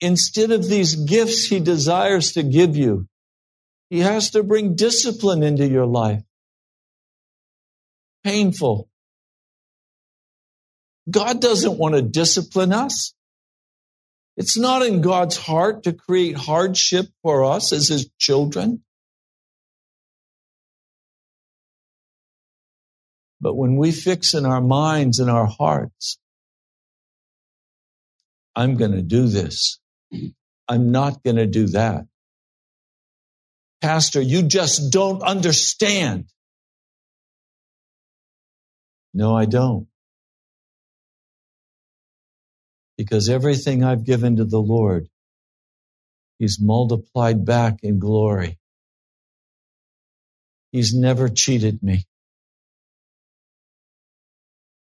instead 0.00 0.50
of 0.50 0.68
these 0.68 0.94
gifts 0.94 1.46
He 1.46 1.60
desires 1.60 2.32
to 2.32 2.42
give 2.42 2.76
you, 2.76 3.06
He 3.90 4.00
has 4.00 4.30
to 4.30 4.42
bring 4.42 4.74
discipline 4.74 5.42
into 5.42 5.68
your 5.68 5.86
life. 5.86 6.22
Painful. 8.24 8.88
God 11.08 11.40
doesn't 11.40 11.78
want 11.78 11.94
to 11.94 12.02
discipline 12.02 12.72
us. 12.72 13.14
It's 14.36 14.58
not 14.58 14.84
in 14.84 15.00
God's 15.00 15.36
heart 15.36 15.84
to 15.84 15.92
create 15.92 16.36
hardship 16.36 17.06
for 17.22 17.44
us 17.44 17.72
as 17.72 17.88
his 17.88 18.10
children. 18.18 18.82
But 23.40 23.54
when 23.54 23.76
we 23.76 23.92
fix 23.92 24.34
in 24.34 24.44
our 24.44 24.60
minds 24.60 25.18
and 25.20 25.30
our 25.30 25.46
hearts, 25.46 26.18
I'm 28.54 28.76
going 28.76 28.92
to 28.92 29.02
do 29.02 29.28
this. 29.28 29.78
I'm 30.68 30.90
not 30.90 31.22
going 31.22 31.36
to 31.36 31.46
do 31.46 31.68
that. 31.68 32.06
Pastor, 33.80 34.20
you 34.20 34.42
just 34.42 34.90
don't 34.90 35.22
understand. 35.22 36.26
No, 39.14 39.36
I 39.36 39.44
don't 39.46 39.86
because 42.96 43.28
everything 43.28 43.84
I've 43.84 44.04
given 44.04 44.36
to 44.36 44.44
the 44.44 44.60
Lord, 44.60 45.08
He's 46.38 46.58
multiplied 46.60 47.44
back 47.44 47.78
in 47.82 47.98
glory. 47.98 48.58
He's 50.72 50.94
never 50.94 51.28
cheated 51.28 51.82
me. 51.82 52.04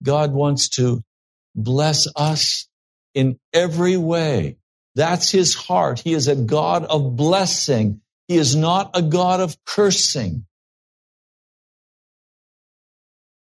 God 0.02 0.32
wants 0.32 0.70
to 0.70 1.02
bless 1.54 2.06
us 2.16 2.68
in 3.14 3.38
every 3.52 3.96
way. 3.96 4.56
That's 4.94 5.30
His 5.30 5.54
heart. 5.54 6.00
He 6.00 6.14
is 6.14 6.28
a 6.28 6.36
God 6.36 6.84
of 6.84 7.16
blessing. 7.16 8.00
He 8.28 8.36
is 8.36 8.56
not 8.56 8.90
a 8.94 9.02
God 9.02 9.40
of 9.40 9.56
cursing. 9.64 10.46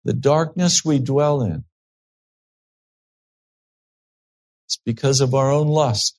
The 0.04 0.14
darkness 0.14 0.84
we 0.84 0.98
dwell 0.98 1.42
in 1.42 1.64
It's 4.68 4.80
because 4.86 5.22
of 5.22 5.34
our 5.34 5.50
own 5.52 5.68
lust, 5.68 6.18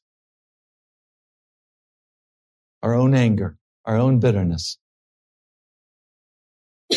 our 2.84 2.96
own 2.96 3.16
anger, 3.16 3.58
our 3.86 3.98
own 3.98 4.20
bitterness. 4.20 4.80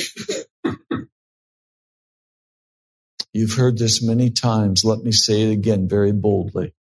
You've 3.34 3.54
heard 3.54 3.78
this 3.78 4.02
many 4.02 4.30
times. 4.30 4.84
Let 4.84 5.00
me 5.00 5.12
say 5.12 5.42
it 5.42 5.52
again 5.52 5.88
very 5.88 6.12
boldly. 6.12 6.74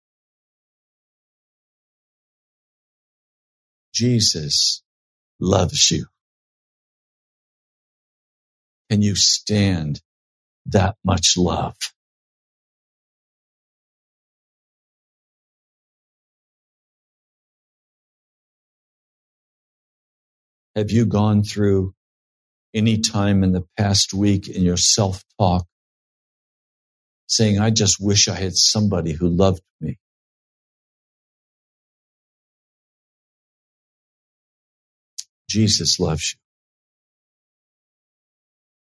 Jesus 3.94 4.82
loves 5.40 5.90
you. 5.90 6.06
Can 8.90 9.02
you 9.02 9.16
stand 9.16 10.00
that 10.66 10.96
much 11.04 11.36
love? 11.36 11.76
Have 20.78 20.92
you 20.92 21.06
gone 21.06 21.44
through 21.44 21.94
any 22.74 22.98
time 23.00 23.44
in 23.44 23.52
the 23.52 23.64
past 23.78 24.14
week 24.14 24.48
in 24.48 24.62
your 24.64 24.76
self 24.78 25.24
talk 25.40 25.66
saying, 27.28 27.60
I 27.60 27.70
just 27.70 27.98
wish 28.00 28.28
I 28.28 28.34
had 28.36 28.56
somebody 28.56 29.12
who 29.12 29.28
loved 29.28 29.62
me? 29.80 29.98
Jesus 35.50 36.00
loves 36.00 36.34
you. 36.34 36.40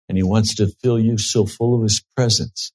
And 0.09 0.17
he 0.17 0.23
wants 0.23 0.55
to 0.55 0.67
fill 0.83 0.99
you 0.99 1.17
so 1.17 1.45
full 1.45 1.75
of 1.75 1.83
his 1.83 2.03
presence 2.15 2.73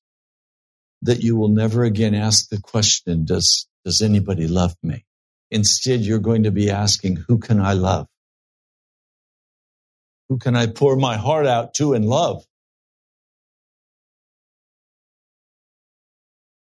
that 1.03 1.23
you 1.23 1.37
will 1.37 1.49
never 1.49 1.85
again 1.85 2.15
ask 2.15 2.49
the 2.49 2.61
question, 2.61 3.25
does, 3.25 3.69
does 3.85 4.03
anybody 4.03 4.49
love 4.49 4.75
me? 4.83 5.05
Instead, 5.51 6.01
you're 6.01 6.19
going 6.19 6.45
to 6.45 6.53
be 6.53 6.71
asking, 6.71 7.17
who 7.29 7.39
can 7.39 7.61
I 7.61 7.75
love? 7.75 8.07
Who 10.33 10.39
can 10.39 10.57
I 10.57 10.67
pour 10.67 10.97
my 10.97 11.19
heart 11.19 11.47
out 11.47 11.75
to 11.75 11.93
in 11.93 12.05
love? 12.05 12.43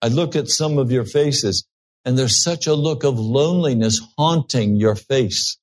I 0.02 0.10
look 0.10 0.36
at 0.36 0.50
some 0.50 0.78
of 0.78 0.92
your 0.92 1.06
faces 1.06 1.66
and 2.04 2.18
there's 2.18 2.44
such 2.44 2.68
a 2.68 2.74
look 2.74 3.06
of 3.06 3.18
loneliness 3.18 4.02
haunting 4.18 4.76
your 4.76 4.98
face. 4.98 5.58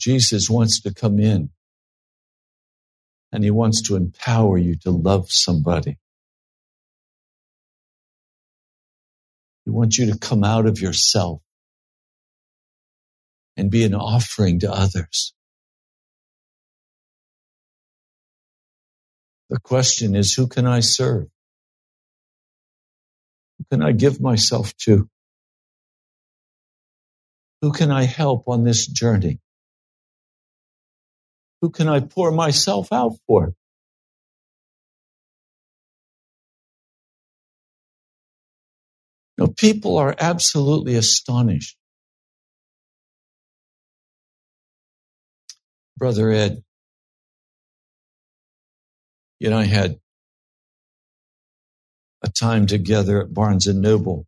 Jesus 0.00 0.50
wants 0.50 0.80
to 0.80 0.92
come 0.92 1.20
in 1.20 1.50
and 3.30 3.44
he 3.44 3.52
wants 3.52 3.80
to 3.86 3.94
empower 3.94 4.58
you 4.58 4.74
to 4.78 4.90
love 4.90 5.30
somebody. 5.30 5.98
He 9.64 9.70
wants 9.70 9.98
you 9.98 10.12
to 10.12 10.18
come 10.18 10.42
out 10.42 10.66
of 10.66 10.80
yourself 10.80 11.42
and 13.56 13.70
be 13.70 13.84
an 13.84 13.94
offering 13.94 14.60
to 14.60 14.72
others. 14.72 15.34
The 19.50 19.60
question 19.60 20.16
is, 20.16 20.34
who 20.34 20.48
can 20.48 20.66
I 20.66 20.80
serve? 20.80 21.28
Who 23.58 23.64
can 23.70 23.82
I 23.82 23.92
give 23.92 24.20
myself 24.20 24.76
to? 24.84 25.08
Who 27.62 27.72
can 27.72 27.90
I 27.90 28.04
help 28.04 28.48
on 28.48 28.64
this 28.64 28.86
journey? 28.86 29.40
Who 31.62 31.70
can 31.70 31.88
I 31.88 32.00
pour 32.00 32.32
myself 32.32 32.92
out 32.92 33.14
for? 33.26 33.54
Know, 39.38 39.48
people 39.48 39.98
are 39.98 40.14
absolutely 40.18 40.96
astonished. 40.96 41.76
Brother 46.00 46.30
Ed, 46.30 46.64
you 49.38 49.48
and 49.48 49.54
I 49.54 49.64
had 49.64 50.00
a 52.22 52.30
time 52.30 52.66
together 52.66 53.20
at 53.20 53.34
Barnes 53.34 53.66
and 53.66 53.82
Noble 53.82 54.26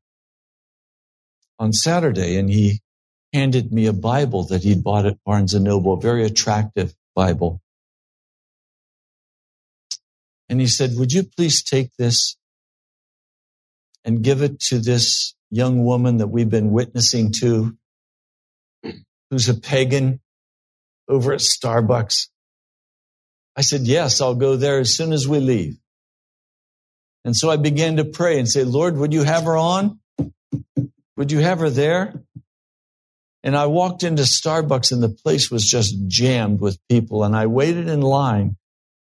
on 1.58 1.72
Saturday, 1.72 2.36
and 2.36 2.50
he 2.50 2.82
handed 3.32 3.72
me 3.72 3.86
a 3.86 3.94
Bible 3.94 4.44
that 4.48 4.62
he'd 4.62 4.84
bought 4.84 5.06
at 5.06 5.16
Barnes 5.24 5.54
and 5.54 5.64
Noble, 5.64 5.94
a 5.94 6.00
very 6.00 6.26
attractive 6.26 6.94
Bible. 7.14 7.62
And 10.50 10.60
he 10.60 10.66
said, 10.66 10.90
Would 10.96 11.12
you 11.12 11.22
please 11.22 11.62
take 11.62 11.88
this 11.96 12.36
and 14.04 14.22
give 14.22 14.42
it 14.42 14.60
to 14.68 14.78
this 14.78 15.34
young 15.50 15.86
woman 15.86 16.18
that 16.18 16.28
we've 16.28 16.50
been 16.50 16.70
witnessing 16.70 17.32
to, 17.40 17.74
who's 19.30 19.48
a 19.48 19.54
pagan 19.54 20.20
over 21.12 21.32
at 21.32 21.40
Starbucks? 21.40 22.28
I 23.56 23.60
said, 23.60 23.82
Yes, 23.82 24.20
I'll 24.20 24.34
go 24.34 24.56
there 24.56 24.78
as 24.78 24.96
soon 24.96 25.12
as 25.12 25.28
we 25.28 25.38
leave. 25.38 25.76
And 27.24 27.36
so 27.36 27.50
I 27.50 27.56
began 27.56 27.96
to 27.96 28.04
pray 28.04 28.38
and 28.38 28.48
say, 28.48 28.64
Lord, 28.64 28.96
would 28.96 29.12
you 29.12 29.22
have 29.22 29.44
her 29.44 29.56
on? 29.56 30.00
Would 31.16 31.30
you 31.30 31.38
have 31.38 31.60
her 31.60 31.70
there? 31.70 32.14
And 33.44 33.56
I 33.56 33.66
walked 33.66 34.02
into 34.02 34.22
Starbucks 34.22 34.92
and 34.92 35.02
the 35.02 35.08
place 35.08 35.50
was 35.50 35.64
just 35.64 35.94
jammed 36.06 36.60
with 36.60 36.78
people. 36.88 37.24
And 37.24 37.36
I 37.36 37.46
waited 37.46 37.88
in 37.88 38.00
line 38.00 38.56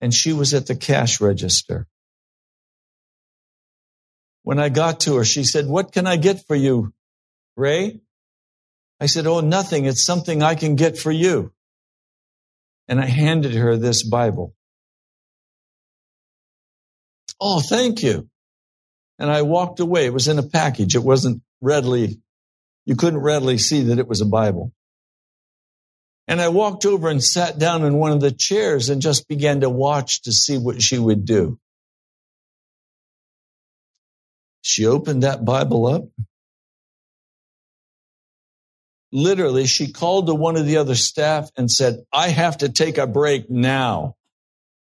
and 0.02 0.14
she 0.14 0.34
was 0.34 0.54
at 0.54 0.68
the 0.68 0.76
cash 0.76 1.20
register. 1.22 1.88
When 4.44 4.60
I 4.60 4.70
got 4.70 5.02
to 5.02 5.18
her, 5.18 5.26
she 5.26 5.44
said, 5.44 5.68
What 5.68 5.92
can 5.92 6.08
I 6.08 6.16
get 6.16 6.46
for 6.48 6.56
you, 6.56 6.94
Ray? 7.58 8.00
I 9.00 9.08
said, 9.08 9.28
Oh, 9.28 9.42
nothing. 9.42 9.86
It's 9.86 10.06
something 10.06 10.42
I 10.42 10.56
can 10.56 10.76
get 10.76 10.98
for 10.98 11.12
you. 11.12 11.52
And 12.88 13.00
I 13.00 13.06
handed 13.06 13.54
her 13.54 13.76
this 13.78 14.04
Bible. 14.04 14.54
Oh, 17.40 17.60
thank 17.60 18.02
you. 18.04 18.30
And 19.20 19.30
I 19.30 19.42
walked 19.42 19.80
away. 19.80 20.06
It 20.06 20.14
was 20.14 20.28
in 20.28 20.40
a 20.40 20.44
package. 20.44 20.96
It 20.96 21.04
wasn't 21.04 21.42
readily 21.62 22.20
you 22.88 22.96
couldn't 22.96 23.20
readily 23.20 23.58
see 23.58 23.84
that 23.84 24.00
it 24.00 24.08
was 24.08 24.22
a 24.22 24.26
Bible. 24.26 24.72
And 26.26 26.40
I 26.40 26.48
walked 26.48 26.86
over 26.86 27.10
and 27.10 27.22
sat 27.22 27.60
down 27.60 27.84
in 27.84 27.96
one 27.96 28.14
of 28.14 28.22
the 28.22 28.32
chairs 28.32 28.88
and 28.88 29.02
just 29.02 29.28
began 29.28 29.60
to 29.60 29.70
watch 29.70 30.22
to 30.22 30.32
see 30.32 30.58
what 30.58 30.82
she 30.82 30.98
would 30.98 31.26
do. 31.26 31.60
She 34.62 34.86
opened 34.86 35.24
that 35.24 35.44
Bible 35.44 35.86
up. 35.86 36.04
Literally, 39.12 39.66
she 39.66 39.92
called 39.92 40.28
to 40.28 40.36
one 40.36 40.58
of 40.58 40.66
the 40.66 40.78
other 40.78 40.96
staff 40.96 41.50
and 41.56 41.72
said, 41.72 42.04
I 42.12 42.30
have 42.30 42.58
to 42.60 42.70
take 42.70 42.98
a 42.98 43.08
break 43.08 43.50
now. 43.50 44.16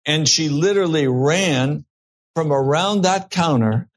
And 0.05 0.27
she 0.27 0.49
literally 0.49 1.07
ran 1.07 1.85
from 2.35 2.51
around 2.51 3.03
that 3.03 3.29
counter 3.29 3.89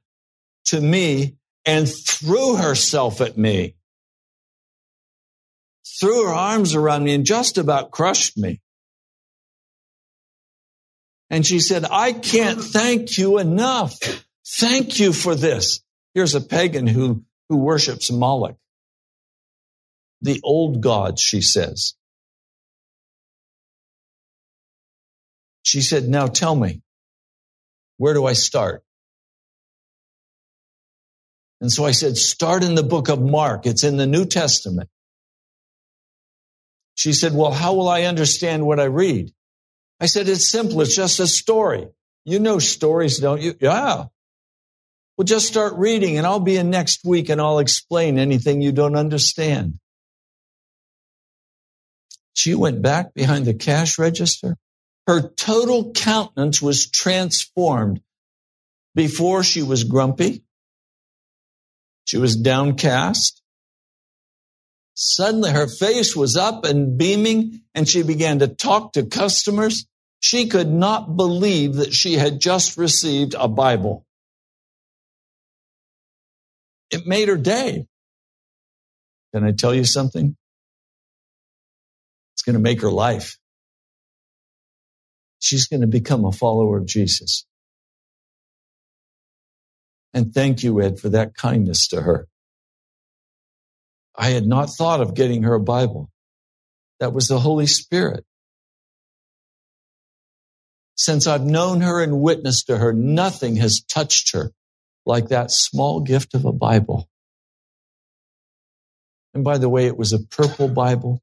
to 0.67 0.81
me 0.81 1.37
and 1.64 1.89
threw 1.89 2.57
herself 2.57 3.21
at 3.21 3.37
me 3.37 3.77
threw 5.99 6.27
her 6.27 6.33
arms 6.33 6.75
around 6.75 7.05
me 7.05 7.14
and 7.14 7.25
just 7.25 7.59
about 7.59 7.91
crushed 7.91 8.37
me. 8.37 8.61
And 11.31 11.45
she 11.45 11.59
said, 11.61 11.85
I 11.91 12.12
can't 12.12 12.61
thank 12.61 13.19
you 13.19 13.39
enough. 13.39 13.99
Thank 14.47 15.01
you 15.01 15.12
for 15.12 15.35
this. 15.35 15.81
Here's 16.14 16.35
a 16.35 16.41
pagan 16.41 16.87
who, 16.87 17.25
who 17.49 17.57
worships 17.57 18.11
Moloch. 18.11 18.57
The 20.23 20.41
old 20.43 20.81
gods, 20.81 21.21
she 21.21 21.43
says. 21.43 21.95
She 25.62 25.83
said, 25.83 26.09
now 26.09 26.27
tell 26.27 26.55
me, 26.55 26.83
where 27.99 28.14
do 28.14 28.25
I 28.25 28.35
start? 28.35 28.83
And 31.61 31.73
so 31.73 31.85
I 31.85 31.91
said, 31.93 32.17
start 32.17 32.62
in 32.62 32.75
the 32.75 32.83
book 32.83 33.09
of 33.09 33.21
Mark. 33.21 33.67
It's 33.67 33.83
in 33.83 33.97
the 33.97 34.07
New 34.07 34.27
Testament. 34.27 34.89
She 36.95 37.12
said, 37.12 37.35
well, 37.35 37.51
how 37.51 37.75
will 37.75 37.89
I 37.89 38.05
understand 38.05 38.67
what 38.67 38.81
I 38.81 38.85
read? 38.85 39.33
I 40.01 40.07
said, 40.07 40.29
it's 40.29 40.51
simple. 40.51 40.81
It's 40.83 40.95
just 40.95 41.21
a 41.21 41.27
story. 41.27 41.89
You 42.25 42.39
know 42.39 42.59
stories, 42.59 43.19
don't 43.19 43.41
you? 43.41 43.55
Yeah. 43.61 44.05
Well, 45.17 45.25
just 45.25 45.47
start 45.47 45.75
reading 45.77 46.19
and 46.19 46.27
I'll 46.27 46.41
be 46.41 46.57
in 46.57 46.71
next 46.71 47.05
week 47.05 47.31
and 47.31 47.41
I'll 47.41 47.59
explain 47.59 48.19
anything 48.19 48.61
you 48.61 48.73
don't 48.73 48.97
understand. 48.97 49.79
She 52.37 52.55
went 52.55 52.82
back 52.82 53.14
behind 53.14 53.47
the 53.47 53.55
cash 53.55 53.99
register. 53.99 54.57
Her 55.07 55.26
total 55.26 55.93
countenance 55.93 56.61
was 56.61 56.91
transformed. 56.91 58.03
Before 58.95 59.43
she 59.43 59.62
was 59.62 59.84
grumpy. 59.84 60.45
She 62.05 62.18
was 62.18 62.37
downcast. 62.37 63.43
Suddenly 64.95 65.51
her 65.51 65.66
face 65.66 66.14
was 66.14 66.37
up 66.37 66.64
and 66.66 66.99
beaming 66.99 67.62
and 67.74 67.89
she 67.89 68.03
began 68.03 68.39
to 68.41 68.49
talk 68.49 68.93
to 68.93 69.05
customers. 69.07 69.87
She 70.20 70.49
could 70.49 70.70
not 70.70 71.16
believe 71.16 71.76
that 71.76 71.95
she 71.95 72.14
had 72.14 72.41
just 72.41 72.76
received 72.76 73.34
a 73.39 73.49
Bible. 73.49 74.05
It 76.91 77.07
made 77.07 77.28
her 77.28 77.37
day. 77.37 77.87
Can 79.34 79.45
I 79.45 79.53
tell 79.53 79.74
you 79.74 79.84
something? 79.84 80.37
Going 82.47 82.55
to 82.55 82.61
make 82.62 82.80
her 82.82 82.90
life. 82.90 83.38
She's 85.40 85.66
going 85.66 85.80
to 85.82 85.88
become 85.88 86.24
a 86.24 86.32
follower 86.32 86.78
of 86.78 86.86
Jesus. 86.86 87.44
And 90.14 90.32
thank 90.32 90.62
you, 90.62 90.80
Ed, 90.80 90.99
for 90.99 91.11
that 91.11 91.34
kindness 91.36 91.88
to 91.88 92.01
her. 92.01 92.28
I 94.16 94.30
had 94.30 94.47
not 94.47 94.70
thought 94.70 95.01
of 95.01 95.14
getting 95.14 95.42
her 95.42 95.55
a 95.55 95.61
Bible. 95.61 96.11
That 97.01 97.12
was 97.12 97.28
the 97.28 97.38
Holy 97.38 97.66
Spirit. 97.66 98.24
Since 100.97 101.26
I've 101.26 101.44
known 101.44 101.82
her 101.82 102.03
and 102.03 102.20
witnessed 102.20 102.68
to 102.68 102.78
her, 102.78 102.92
nothing 102.92 103.57
has 103.57 103.82
touched 103.82 104.32
her 104.32 104.53
like 105.05 105.28
that 105.28 105.51
small 105.51 106.01
gift 106.01 106.34
of 106.34 106.47
a 106.47 106.53
Bible. 106.53 107.09
And 109.34 109.44
by 109.44 109.59
the 109.59 109.68
way, 109.68 109.86
it 109.86 109.99
was 109.99 110.14
a 110.14 110.18
purple 110.18 110.68
Bible. 110.68 111.20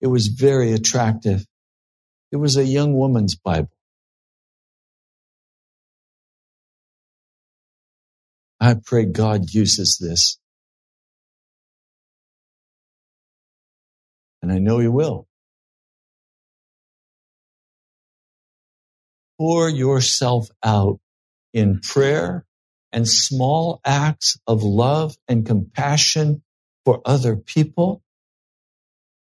It 0.00 0.08
was 0.08 0.28
very 0.28 0.72
attractive. 0.72 1.46
It 2.32 2.36
was 2.36 2.56
a 2.56 2.64
young 2.64 2.94
woman's 2.94 3.36
Bible. 3.36 3.70
I 8.60 8.76
pray 8.84 9.06
God 9.06 9.50
uses 9.52 9.98
this 10.00 10.36
And 14.42 14.52
I 14.52 14.58
know 14.58 14.78
He 14.78 14.88
will. 14.88 15.26
Pour 19.38 19.68
yourself 19.68 20.48
out 20.64 21.00
in 21.52 21.80
prayer 21.80 22.44
and 22.92 23.08
small 23.08 23.80
acts 23.84 24.38
of 24.46 24.62
love 24.62 25.16
and 25.28 25.46
compassion 25.46 26.42
for 26.84 27.00
other 27.04 27.36
people. 27.36 28.02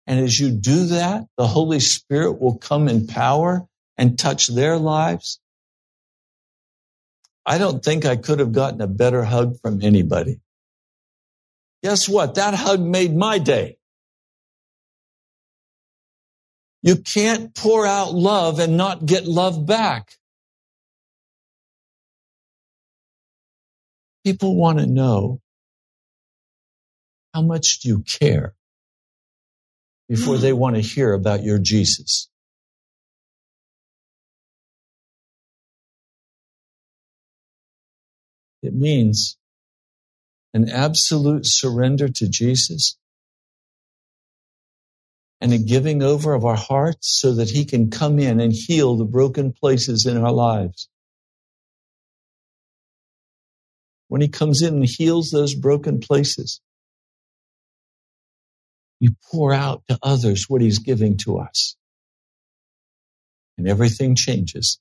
And 0.10 0.20
as 0.20 0.40
you 0.40 0.52
do 0.52 0.88
that, 0.88 1.28
the 1.38 1.48
Holy 1.48 1.80
Spirit 1.82 2.42
will 2.42 2.58
come 2.58 2.90
in 2.90 3.08
power 3.08 3.68
and 3.98 4.20
touch 4.20 4.50
their 4.50 4.78
lives. 4.78 5.40
I 7.46 7.60
don't 7.60 7.86
think 7.86 8.06
I 8.06 8.18
could 8.18 8.40
have 8.40 8.52
gotten 8.54 8.82
a 8.82 8.88
better 8.88 9.24
hug 9.24 9.62
from 9.62 9.84
anybody. 9.84 10.42
Guess 11.84 12.10
what? 12.10 12.36
That 12.36 12.56
hug 12.56 12.82
made 12.82 13.16
my 13.16 13.40
day. 13.40 13.78
You 16.84 16.98
can't 16.98 17.56
pour 17.56 17.86
out 17.86 18.14
love 18.14 18.60
and 18.60 18.78
not 18.78 19.06
get 19.06 19.26
love 19.28 19.66
back. 19.66 20.18
People 24.26 24.56
want 24.56 24.80
to 24.80 24.88
know 24.88 25.42
how 27.34 27.42
much 27.42 27.82
do 27.82 27.90
you 27.90 28.00
care 28.04 28.56
before 30.10 30.38
they 30.38 30.52
mm. 30.52 30.58
want 30.58 30.76
to 30.76 30.82
hear 30.82 31.14
about 31.14 31.44
your 31.44 31.60
Jesus. 31.60 32.30
It 38.62 38.74
means 38.74 39.38
an 40.54 40.68
absolute 40.70 41.46
surrender 41.46 42.10
to 42.10 42.28
Jesus 42.28 42.98
and 45.40 45.54
a 45.54 45.58
giving 45.58 46.04
over 46.04 46.34
of 46.34 46.44
our 46.44 46.58
hearts 46.58 47.20
so 47.22 47.36
that 47.36 47.50
he 47.50 47.64
can 47.64 47.90
come 47.90 48.20
in 48.20 48.42
and 48.42 48.52
heal 48.52 48.98
the 48.98 49.06
broken 49.06 49.54
places 49.54 50.06
in 50.06 50.18
our 50.18 50.34
lives. 50.34 50.90
When 54.10 54.22
he 54.22 54.28
comes 54.28 54.62
in 54.62 54.76
and 54.76 54.86
heals 54.86 55.30
those 55.30 55.54
broken 55.54 56.00
places, 56.00 56.60
we 59.00 59.10
pour 59.32 59.54
out 59.54 59.84
to 59.88 59.98
others 60.04 60.46
what 60.48 60.62
he's 60.62 60.80
giving 60.80 61.18
to 61.18 61.40
us. 61.40 61.76
And 63.58 63.68
everything 63.68 64.16
changes. 64.16 64.80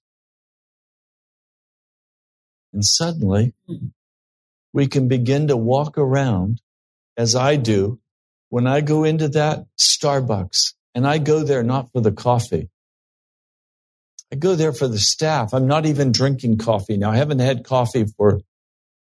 And 2.73 2.85
suddenly 2.85 3.55
we 4.73 4.87
can 4.87 5.09
begin 5.09 5.49
to 5.49 5.57
walk 5.57 5.99
around 5.99 6.61
as 7.17 7.35
I 7.35 7.57
do 7.57 7.99
when 8.51 8.67
I 8.67 8.81
go 8.81 9.05
into 9.05 9.29
that 9.31 9.67
Starbucks 9.79 10.75
and 10.95 11.07
I 11.07 11.19
go 11.19 11.43
there 11.43 11.63
not 11.63 11.91
for 11.93 12.01
the 12.01 12.13
coffee. 12.13 12.71
I 14.33 14.37
go 14.37 14.55
there 14.55 14.73
for 14.73 14.89
the 14.89 14.99
staff. 14.99 15.55
I'm 15.55 15.67
not 15.67 15.87
even 15.87 16.13
drinking 16.13 16.59
coffee 16.59 16.99
now. 16.99 17.11
I 17.11 17.17
haven't 17.17 17.39
had 17.39 17.65
coffee 17.65 18.05
for 18.17 18.41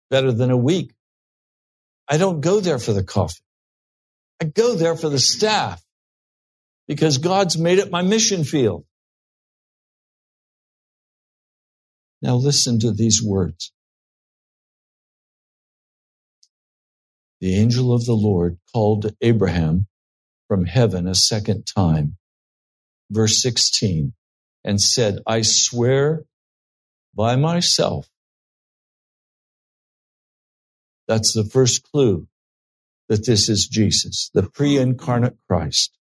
better 0.08 0.32
than 0.32 0.50
a 0.50 0.56
week. 0.56 0.92
I 2.08 2.16
don't 2.16 2.40
go 2.40 2.60
there 2.60 2.78
for 2.78 2.92
the 2.92 3.04
coffee. 3.04 3.42
I 4.40 4.46
go 4.46 4.74
there 4.74 4.96
for 4.96 5.08
the 5.10 5.18
staff 5.18 5.82
because 6.88 7.18
God's 7.18 7.58
made 7.58 7.78
it 7.78 7.90
my 7.90 8.02
mission 8.02 8.44
field. 8.44 8.84
Now 12.22 12.36
listen 12.36 12.80
to 12.80 12.92
these 12.92 13.22
words. 13.22 13.72
The 17.40 17.56
angel 17.56 17.94
of 17.94 18.04
the 18.06 18.14
Lord 18.14 18.58
called 18.72 19.14
Abraham 19.20 19.86
from 20.48 20.66
heaven 20.66 21.06
a 21.06 21.14
second 21.14 21.64
time. 21.66 22.16
Verse 23.10 23.42
16 23.42 24.14
and 24.64 24.80
said, 24.80 25.20
I 25.26 25.42
swear 25.42 26.24
by 27.14 27.36
myself. 27.36 28.08
That's 31.08 31.34
the 31.34 31.44
first 31.44 31.84
clue 31.84 32.28
that 33.10 33.26
this 33.26 33.48
is 33.48 33.66
Jesus, 33.66 34.30
the 34.34 34.44
pre-incarnate 34.44 35.36
Christ. 35.48 35.98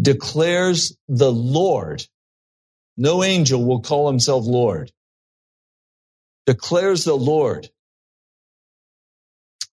Declares 0.00 0.96
the 1.08 1.30
Lord. 1.30 2.04
No 2.96 3.22
angel 3.22 3.64
will 3.64 3.82
call 3.82 4.08
himself 4.08 4.46
Lord. 4.46 4.90
Declares 6.46 7.04
the 7.04 7.14
Lord 7.14 7.68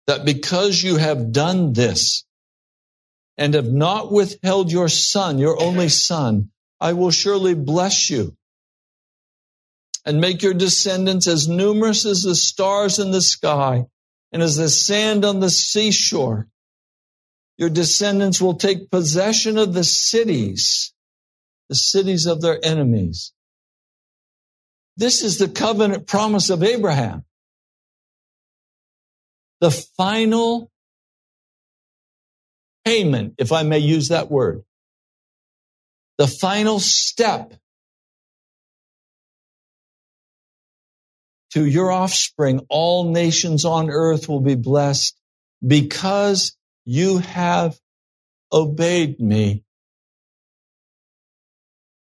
that 0.07 0.23
because 0.23 0.81
you 0.81 0.95
have 0.95 1.33
done 1.33 1.73
this 1.73 2.23
and 3.37 3.53
have 3.53 3.67
not 3.67 4.13
withheld 4.13 4.71
your 4.71 4.87
son, 4.87 5.39
your 5.39 5.61
only 5.61 5.89
son, 5.89 6.51
I 6.79 6.93
will 6.93 7.11
surely 7.11 7.53
bless 7.53 8.09
you 8.09 8.37
and 10.05 10.21
make 10.21 10.41
your 10.41 10.53
descendants 10.53 11.27
as 11.27 11.49
numerous 11.49 12.05
as 12.05 12.23
the 12.23 12.35
stars 12.35 12.97
in 12.97 13.11
the 13.11 13.21
sky 13.21 13.85
and 14.35 14.43
as 14.43 14.57
the 14.57 14.67
sand 14.67 15.23
on 15.23 15.39
the 15.39 15.49
seashore. 15.49 16.49
Your 17.57 17.69
descendants 17.69 18.41
will 18.41 18.55
take 18.55 18.91
possession 18.91 19.57
of 19.57 19.73
the 19.73 19.85
cities, 19.85 20.93
the 21.69 21.75
cities 21.75 22.25
of 22.25 22.41
their 22.41 22.59
enemies. 22.61 23.31
This 24.97 25.23
is 25.23 25.37
the 25.37 25.47
covenant 25.47 26.05
promise 26.05 26.49
of 26.49 26.63
Abraham. 26.63 27.23
The 29.61 29.71
final 29.71 30.69
payment, 32.83 33.35
if 33.37 33.53
I 33.53 33.63
may 33.63 33.79
use 33.79 34.09
that 34.09 34.29
word, 34.29 34.65
the 36.17 36.27
final 36.27 36.81
step 36.81 37.53
to 41.55 41.65
your 41.65 41.89
offspring, 41.89 42.65
all 42.69 43.11
nations 43.11 43.63
on 43.63 43.89
earth 43.89 44.27
will 44.27 44.41
be 44.41 44.55
blessed 44.55 45.17
because 45.65 46.57
you 46.83 47.19
have 47.19 47.79
obeyed 48.51 49.21
me. 49.21 49.63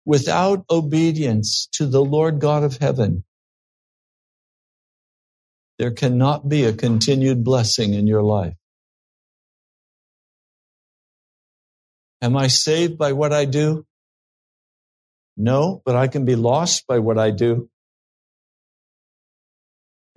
Without 0.06 0.66
obedience 0.70 1.70
to 1.74 1.86
the 1.86 2.04
Lord 2.04 2.42
God 2.42 2.66
of 2.66 2.76
heaven, 2.76 3.24
there 5.80 5.92
cannot 5.92 6.50
be 6.50 6.66
a 6.66 6.74
continued 6.74 7.46
blessing 7.46 7.94
in 7.94 8.06
your 8.06 8.24
life. 8.24 8.56
Am 12.22 12.36
I 12.36 12.48
saved 12.48 12.98
by 12.98 13.14
what 13.14 13.32
I 13.32 13.46
do? 13.46 13.86
No, 15.38 15.82
but 15.86 15.96
I 15.96 16.08
can 16.08 16.26
be 16.26 16.36
lost 16.36 16.86
by 16.86 17.00
what 17.00 17.18
I 17.18 17.32
do. 17.32 17.70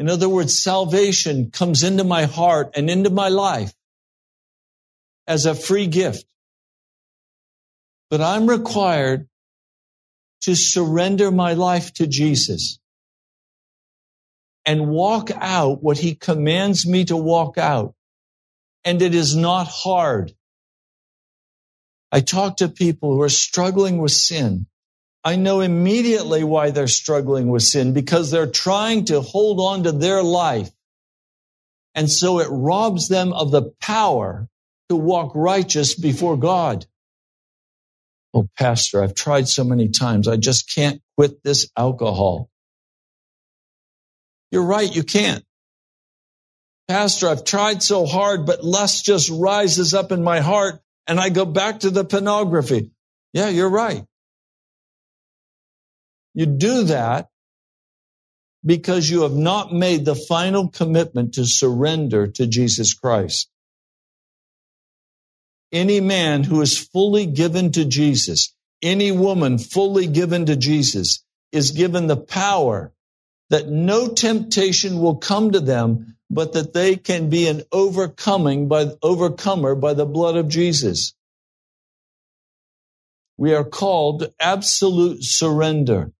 In 0.00 0.08
other 0.08 0.30
words, 0.30 0.58
salvation 0.58 1.50
comes 1.50 1.82
into 1.82 2.04
my 2.04 2.24
heart 2.24 2.70
and 2.74 2.88
into 2.88 3.10
my 3.10 3.28
life 3.28 3.74
as 5.26 5.44
a 5.44 5.54
free 5.54 5.88
gift. 5.88 6.24
But 8.08 8.22
I'm 8.22 8.46
required 8.46 9.28
to 10.44 10.56
surrender 10.56 11.30
my 11.30 11.52
life 11.52 11.92
to 11.94 12.06
Jesus 12.06 12.78
and 14.64 14.88
walk 14.88 15.30
out 15.34 15.82
what 15.82 15.98
he 15.98 16.14
commands 16.14 16.86
me 16.86 17.04
to 17.04 17.16
walk 17.18 17.58
out. 17.58 17.94
And 18.86 19.02
it 19.02 19.14
is 19.14 19.36
not 19.36 19.66
hard. 19.66 20.32
I 22.10 22.20
talk 22.20 22.56
to 22.56 22.70
people 22.70 23.14
who 23.14 23.20
are 23.20 23.28
struggling 23.28 23.98
with 23.98 24.12
sin 24.12 24.66
I 25.24 25.36
know 25.36 25.60
immediately 25.60 26.44
why 26.44 26.70
they're 26.70 26.88
struggling 26.88 27.48
with 27.48 27.62
sin 27.62 27.92
because 27.92 28.30
they're 28.30 28.50
trying 28.50 29.06
to 29.06 29.20
hold 29.20 29.60
on 29.60 29.84
to 29.84 29.92
their 29.92 30.22
life. 30.22 30.70
And 31.94 32.10
so 32.10 32.40
it 32.40 32.48
robs 32.50 33.08
them 33.08 33.32
of 33.32 33.50
the 33.50 33.72
power 33.80 34.48
to 34.90 34.96
walk 34.96 35.32
righteous 35.34 35.94
before 35.94 36.38
God. 36.38 36.86
Oh, 38.34 38.48
pastor, 38.58 39.02
I've 39.02 39.14
tried 39.14 39.48
so 39.48 39.64
many 39.64 39.88
times. 39.88 40.28
I 40.28 40.36
just 40.36 40.72
can't 40.74 41.02
quit 41.16 41.42
this 41.42 41.70
alcohol. 41.76 42.50
You're 44.52 44.64
right. 44.66 44.94
You 44.94 45.04
can't. 45.04 45.44
Pastor, 46.88 47.28
I've 47.28 47.44
tried 47.44 47.82
so 47.82 48.06
hard, 48.06 48.46
but 48.46 48.64
lust 48.64 49.04
just 49.06 49.30
rises 49.30 49.94
up 49.94 50.12
in 50.12 50.22
my 50.22 50.40
heart 50.40 50.80
and 51.06 51.20
I 51.20 51.30
go 51.30 51.46
back 51.46 51.80
to 51.80 51.90
the 51.90 52.04
pornography. 52.04 52.90
Yeah, 53.32 53.48
you're 53.48 53.70
right. 53.70 54.04
You 56.34 56.46
do 56.46 56.84
that 56.84 57.28
because 58.64 59.08
you 59.08 59.22
have 59.22 59.34
not 59.34 59.72
made 59.72 60.04
the 60.04 60.14
final 60.14 60.68
commitment 60.68 61.34
to 61.34 61.46
surrender 61.46 62.26
to 62.26 62.46
Jesus 62.46 62.94
Christ. 62.94 63.48
Any 65.72 66.00
man 66.00 66.44
who 66.44 66.60
is 66.60 66.78
fully 66.78 67.26
given 67.26 67.72
to 67.72 67.84
Jesus, 67.84 68.54
any 68.82 69.12
woman 69.12 69.58
fully 69.58 70.06
given 70.06 70.46
to 70.46 70.56
Jesus 70.56 71.24
is 71.52 71.70
given 71.70 72.06
the 72.06 72.16
power 72.16 72.92
that 73.50 73.68
no 73.68 74.08
temptation 74.08 75.00
will 75.00 75.16
come 75.16 75.52
to 75.52 75.60
them, 75.60 76.16
but 76.28 76.52
that 76.52 76.72
they 76.72 76.96
can 76.96 77.28
be 77.28 77.48
an 77.48 77.62
overcoming 77.72 78.68
by 78.68 78.86
overcomer 79.02 79.74
by 79.74 79.94
the 79.94 80.06
blood 80.06 80.36
of 80.36 80.48
Jesus. 80.48 81.14
We 83.36 83.54
are 83.54 83.64
called 83.64 84.32
absolute 84.38 85.24
surrender 85.24 86.12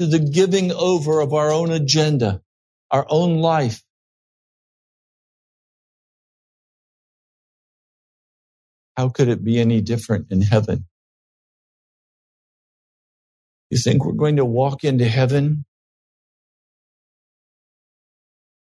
to 0.00 0.06
the 0.06 0.20
giving 0.20 0.72
over 0.72 1.20
of 1.20 1.34
our 1.34 1.52
own 1.52 1.72
agenda, 1.72 2.42
our 2.90 3.06
own 3.08 3.38
life. 3.38 3.82
How 8.96 9.10
could 9.10 9.28
it 9.28 9.44
be 9.44 9.60
any 9.60 9.80
different 9.82 10.28
in 10.30 10.42
heaven? 10.42 10.86
You 13.70 13.78
think 13.78 14.04
we're 14.04 14.12
going 14.12 14.36
to 14.36 14.44
walk 14.44 14.84
into 14.84 15.06
heaven 15.06 15.64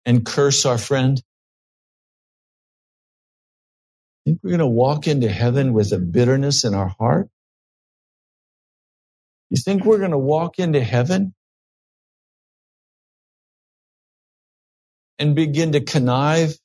and 0.06 0.26
curse 0.26 0.66
our 0.66 0.78
friend? 0.78 1.22
Think 4.26 4.40
we're 4.44 4.52
going 4.52 4.60
to 4.60 4.68
walk 4.68 5.08
into 5.08 5.30
heaven 5.30 5.74
with 5.74 5.94
a 5.94 6.00
bitterness 6.00 6.66
in 6.66 6.74
our 6.76 6.94
heart? 7.00 7.30
You 9.50 9.58
think 9.58 9.86
we're 9.86 10.00
going 10.00 10.12
to 10.12 10.18
walk 10.18 10.60
into 10.60 10.82
heaven 10.82 11.34
and 15.20 15.36
begin 15.36 15.74
to 15.74 15.82
connive 15.82 16.58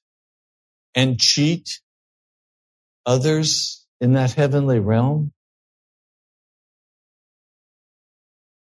and 0.95 1.19
cheat 1.21 1.81
others 3.07 3.87
in 4.01 4.15
that 4.15 4.33
heavenly 4.33 4.81
realm? 4.81 5.33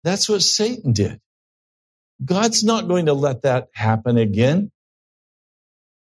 That's 0.03 0.29
what 0.29 0.41
Satan 0.41 0.93
did. 0.93 1.19
God's 2.23 2.63
not 2.63 2.87
going 2.87 3.07
to 3.07 3.13
let 3.13 3.43
that 3.43 3.69
happen 3.73 4.17
again. 4.17 4.71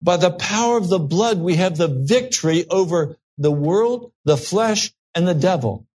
By 0.02 0.16
the 0.18 0.30
power 0.30 0.78
of 0.78 0.88
the 0.88 0.98
blood, 0.98 1.38
we 1.38 1.56
have 1.56 1.76
the 1.76 1.88
victory 1.88 2.66
over 2.68 3.16
the 3.38 3.50
world, 3.52 4.12
the 4.24 4.36
flesh, 4.36 4.92
and 5.14 5.26
the 5.26 5.34
devil. 5.34 5.86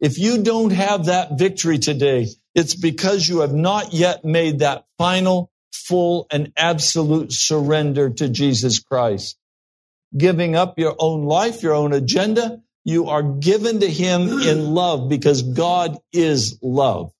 If 0.00 0.18
you 0.18 0.42
don't 0.42 0.70
have 0.70 1.06
that 1.06 1.38
victory 1.38 1.78
today, 1.78 2.28
it's 2.54 2.74
because 2.74 3.28
you 3.28 3.40
have 3.40 3.52
not 3.52 3.92
yet 3.92 4.24
made 4.24 4.60
that 4.60 4.84
final, 4.96 5.50
full, 5.72 6.26
and 6.30 6.52
absolute 6.56 7.32
surrender 7.32 8.10
to 8.10 8.28
Jesus 8.28 8.78
Christ. 8.78 9.36
Giving 10.16 10.54
up 10.54 10.78
your 10.78 10.94
own 10.98 11.24
life, 11.24 11.62
your 11.62 11.74
own 11.74 11.92
agenda, 11.92 12.62
you 12.84 13.08
are 13.08 13.22
given 13.22 13.80
to 13.80 13.88
Him 13.90 14.28
in 14.40 14.72
love 14.72 15.08
because 15.08 15.42
God 15.42 15.98
is 16.12 16.58
love. 16.62 17.12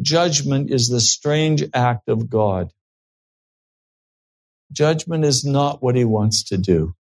Judgment 0.00 0.70
is 0.70 0.88
the 0.88 1.00
strange 1.00 1.64
act 1.74 2.08
of 2.08 2.30
God. 2.30 2.72
Judgment 4.72 5.24
is 5.24 5.44
not 5.44 5.82
what 5.82 5.94
He 5.94 6.04
wants 6.04 6.44
to 6.44 6.58
do. 6.58 6.94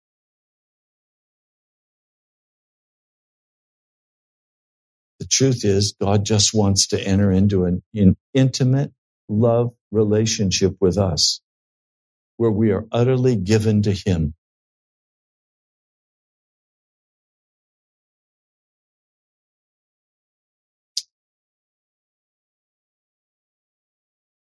Truth 5.31 5.65
is, 5.65 5.95
God 6.01 6.25
just 6.25 6.53
wants 6.53 6.89
to 6.89 7.01
enter 7.01 7.31
into 7.31 7.65
an 7.65 7.83
intimate 8.35 8.93
love 9.29 9.73
relationship 9.91 10.75
with 10.81 10.97
us 10.99 11.41
where 12.37 12.51
we 12.51 12.71
are 12.71 12.85
utterly 12.91 13.35
given 13.37 13.83
to 13.83 13.93
Him. 13.93 14.35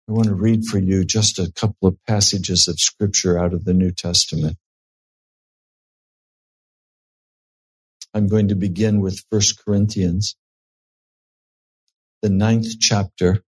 I 0.09 0.13
want 0.13 0.27
to 0.27 0.35
read 0.35 0.65
for 0.65 0.79
you 0.79 1.05
just 1.05 1.39
a 1.39 1.51
couple 1.55 1.89
of 1.89 1.97
passages 2.07 2.67
of 2.69 2.79
scripture 2.79 3.39
out 3.39 3.53
of 3.53 3.65
the 3.65 3.73
New 3.73 3.91
Testament. 3.91 4.57
I'm 8.13 8.27
going 8.27 8.49
to 8.49 8.55
begin 8.55 9.01
with 9.01 9.23
1 9.31 9.41
Corinthians, 9.65 10.35
the 12.25 12.31
ninth 12.31 12.79
chapter, 12.81 13.43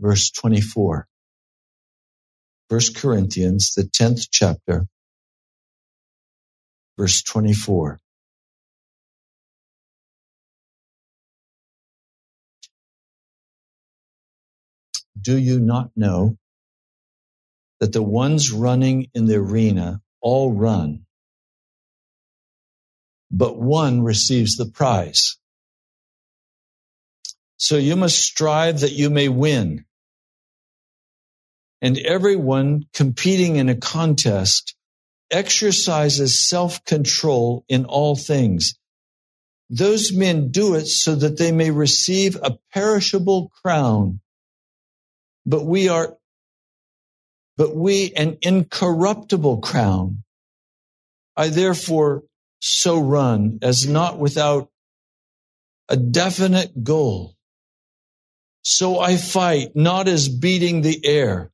verse 0.00 0.30
24. 0.32 1.06
1 2.70 2.80
Corinthians, 2.96 3.74
the 3.76 3.84
10th 3.84 4.28
chapter, 4.32 4.86
verse 6.98 7.22
24. 7.22 8.00
Do 15.20 15.38
you 15.38 15.60
not 15.60 15.90
know 15.96 16.38
that 17.80 17.92
the 17.92 18.02
ones 18.02 18.52
running 18.52 19.08
in 19.14 19.26
the 19.26 19.36
arena 19.36 20.00
all 20.22 20.52
run, 20.52 21.06
but 23.30 23.58
one 23.58 24.02
receives 24.02 24.56
the 24.56 24.66
prize? 24.66 25.38
So 27.56 27.76
you 27.76 27.96
must 27.96 28.18
strive 28.18 28.80
that 28.80 28.92
you 28.92 29.10
may 29.10 29.28
win. 29.28 29.84
And 31.80 31.98
everyone 31.98 32.84
competing 32.94 33.56
in 33.56 33.68
a 33.68 33.76
contest 33.76 34.74
exercises 35.30 36.48
self-control 36.48 37.64
in 37.68 37.84
all 37.84 38.16
things. 38.16 38.74
Those 39.70 40.12
men 40.12 40.50
do 40.50 40.74
it 40.74 40.86
so 40.86 41.14
that 41.14 41.38
they 41.38 41.52
may 41.52 41.70
receive 41.70 42.36
a 42.36 42.58
perishable 42.72 43.50
crown 43.62 44.20
but 45.46 45.64
we 45.64 45.88
are, 45.88 46.16
but 47.56 47.74
we 47.74 48.12
an 48.12 48.38
incorruptible 48.42 49.58
crown. 49.58 50.24
I 51.36 51.48
therefore 51.48 52.22
so 52.60 52.98
run 53.00 53.58
as 53.62 53.86
not 53.86 54.18
without 54.18 54.70
a 55.88 55.96
definite 55.96 56.82
goal. 56.82 57.33
So 58.64 59.00
I 59.00 59.18
fight 59.18 59.76
not 59.76 60.08
as 60.08 60.28
beating 60.28 60.82
the 60.82 61.04
air, 61.06 61.52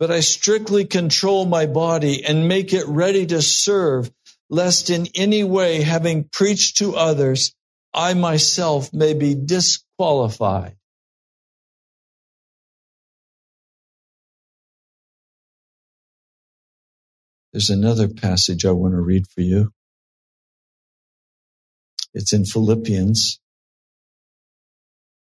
but 0.00 0.10
I 0.10 0.20
strictly 0.20 0.86
control 0.86 1.46
my 1.46 1.66
body 1.66 2.24
and 2.24 2.48
make 2.48 2.74
it 2.74 2.86
ready 2.88 3.26
to 3.26 3.42
serve, 3.42 4.10
lest 4.50 4.90
in 4.90 5.08
any 5.14 5.44
way, 5.44 5.82
having 5.82 6.24
preached 6.24 6.78
to 6.78 6.96
others, 6.96 7.54
I 7.94 8.14
myself 8.14 8.92
may 8.92 9.14
be 9.14 9.34
disqualified. 9.36 10.76
There's 17.52 17.70
another 17.70 18.08
passage 18.08 18.66
I 18.66 18.72
want 18.72 18.94
to 18.94 19.00
read 19.00 19.26
for 19.28 19.42
you. 19.42 19.72
It's 22.14 22.32
in 22.32 22.44
Philippians, 22.44 23.40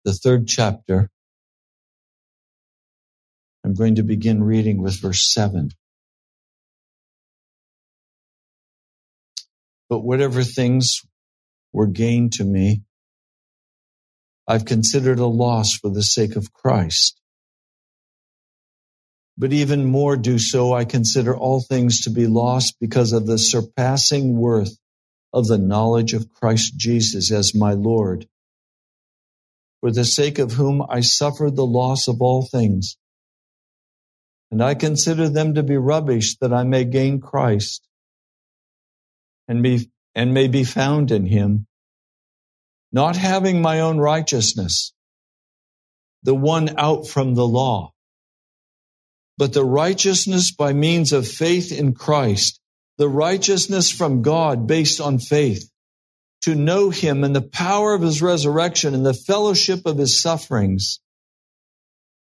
the 0.05 0.13
third 0.13 0.47
chapter. 0.47 1.09
I'm 3.65 3.75
going 3.75 3.95
to 3.95 4.03
begin 4.03 4.43
reading 4.43 4.81
with 4.81 5.01
verse 5.01 5.33
7. 5.33 5.71
But 9.89 9.99
whatever 10.01 10.43
things 10.43 11.01
were 11.73 11.87
gained 11.87 12.33
to 12.33 12.45
me, 12.45 12.83
I've 14.47 14.65
considered 14.65 15.19
a 15.19 15.27
loss 15.27 15.73
for 15.75 15.89
the 15.91 16.03
sake 16.03 16.35
of 16.37 16.53
Christ 16.53 17.13
but 19.37 19.53
even 19.53 19.85
more 19.85 20.15
do 20.15 20.37
so 20.37 20.73
I 20.73 20.85
consider 20.85 21.35
all 21.35 21.61
things 21.61 22.01
to 22.01 22.09
be 22.11 22.27
lost 22.27 22.75
because 22.79 23.13
of 23.13 23.25
the 23.25 23.37
surpassing 23.37 24.37
worth 24.37 24.77
of 25.33 25.47
the 25.47 25.57
knowledge 25.57 26.13
of 26.13 26.33
Christ 26.33 26.75
Jesus 26.77 27.31
as 27.31 27.55
my 27.55 27.73
Lord, 27.73 28.27
for 29.83 29.91
the 29.91 30.05
sake 30.05 30.39
of 30.39 30.53
whom 30.53 30.81
I 30.87 31.01
suffered 31.01 31.57
the 31.57 31.65
loss 31.65 32.07
of 32.07 32.21
all 32.21 32.47
things. 32.49 32.95
And 34.49 34.63
I 34.63 34.75
consider 34.75 35.27
them 35.27 35.55
to 35.55 35.63
be 35.63 35.75
rubbish 35.75 36.37
that 36.37 36.53
I 36.53 36.63
may 36.63 36.85
gain 36.85 37.19
Christ 37.19 37.85
and 39.49 39.61
be, 39.61 39.91
and 40.15 40.33
may 40.33 40.47
be 40.47 40.63
found 40.63 41.11
in 41.11 41.25
him, 41.25 41.67
not 42.93 43.17
having 43.17 43.61
my 43.61 43.81
own 43.81 43.97
righteousness, 43.97 44.93
the 46.21 46.35
one 46.35 46.75
out 46.77 47.05
from 47.05 47.33
the 47.33 47.45
law 47.45 47.93
but 49.37 49.53
the 49.53 49.65
righteousness 49.65 50.51
by 50.51 50.73
means 50.73 51.11
of 51.11 51.27
faith 51.27 51.71
in 51.71 51.93
Christ, 51.93 52.59
the 52.97 53.09
righteousness 53.09 53.89
from 53.89 54.21
God 54.21 54.67
based 54.67 55.01
on 55.01 55.17
faith, 55.19 55.69
to 56.43 56.55
know 56.55 56.89
him 56.89 57.23
and 57.23 57.35
the 57.35 57.41
power 57.41 57.93
of 57.93 58.01
his 58.01 58.21
resurrection 58.21 58.93
and 58.93 59.05
the 59.05 59.13
fellowship 59.13 59.85
of 59.85 59.97
his 59.97 60.21
sufferings, 60.21 60.99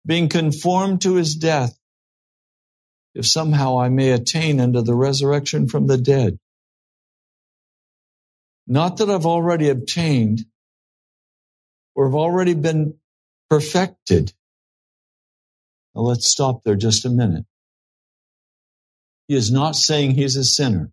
being 0.07 0.29
conformed 0.29 1.03
to 1.03 1.15
his 1.17 1.37
death, 1.37 1.77
if 3.15 3.27
somehow 3.27 3.81
I 3.81 3.89
may 3.89 4.11
attain 4.11 4.61
unto 4.61 4.83
the 4.83 4.95
resurrection 4.95 5.69
from 5.69 5.87
the 5.87 5.99
dead. 5.99 6.39
Not 8.67 8.99
that 8.99 9.11
I've 9.11 9.27
already 9.27 9.69
obtained 9.69 10.45
or 11.95 12.07
have 12.07 12.15
already 12.15 12.55
been 12.55 12.95
perfected 13.51 14.33
now 15.95 16.03
let's 16.03 16.31
stop 16.31 16.63
there 16.63 16.77
just 16.77 17.05
a 17.05 17.11
minute. 17.11 17.45
He 19.29 19.35
is 19.35 19.51
not 19.51 19.77
saying 19.77 20.13
he's 20.13 20.37
a 20.37 20.45
sinner. 20.45 20.91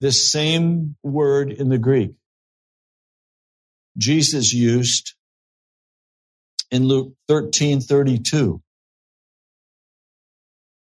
This 0.00 0.30
same 0.30 0.96
word 1.02 1.50
in 1.52 1.68
the 1.68 1.78
Greek, 1.78 2.12
Jesus 3.96 4.52
used 4.52 5.14
in 6.70 6.86
Luke 6.86 7.14
13 7.28 7.80
32, 7.80 8.62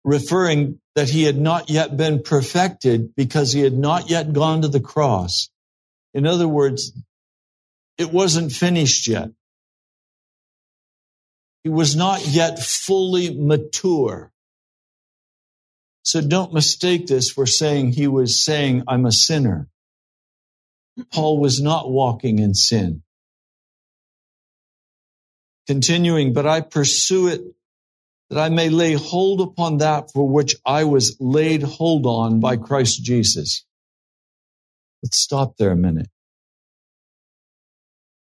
referring 0.05 0.81
that 0.97 1.09
he 1.09 1.25
had 1.25 1.39
not 1.39 1.71
yet 1.71 1.97
been 1.97 2.23
perfected 2.23 3.15
because 3.15 3.53
he 3.53 3.61
had 3.61 3.77
not 3.77 4.11
yet 4.11 4.33
gone 4.33 4.63
to 4.63 4.69
the 4.69 4.81
cross. 4.81 5.49
In 6.15 6.27
other 6.27 6.49
words, 6.49 6.93
it 7.99 8.13
wasn't 8.13 8.53
finished 8.53 9.07
yet. 9.09 9.31
He 11.65 11.71
was 11.71 11.97
not 11.97 12.27
yet 12.27 12.59
fully 12.59 13.35
mature. 13.39 14.33
So 16.03 16.21
don't 16.21 16.55
mistake 16.55 17.07
this 17.07 17.31
for 17.31 17.47
saying 17.47 17.93
he 17.93 18.09
was 18.09 18.45
saying, 18.45 18.85
I'm 18.89 19.07
a 19.07 19.13
sinner. 19.13 19.69
Paul 21.13 21.41
was 21.41 21.61
not 21.61 21.91
walking 21.91 22.39
in 22.39 22.55
sin. 22.55 23.03
Continuing, 25.67 26.33
but 26.33 26.47
I 26.47 26.63
pursue 26.63 27.29
it 27.29 27.43
that 28.31 28.39
I 28.39 28.49
may 28.49 28.69
lay 28.69 28.95
hold 28.95 29.41
upon 29.41 29.79
that 29.79 30.13
for 30.13 30.27
which 30.29 30.57
I 30.65 30.85
was 30.85 31.17
laid 31.21 31.63
hold 31.63 32.07
on 32.07 32.41
by 32.41 32.57
Christ 32.57 33.03
Jesus. 33.03 33.65
Let's 35.03 35.19
stop 35.19 35.57
there 35.57 35.73
a 35.73 35.77
minute. 35.77 36.09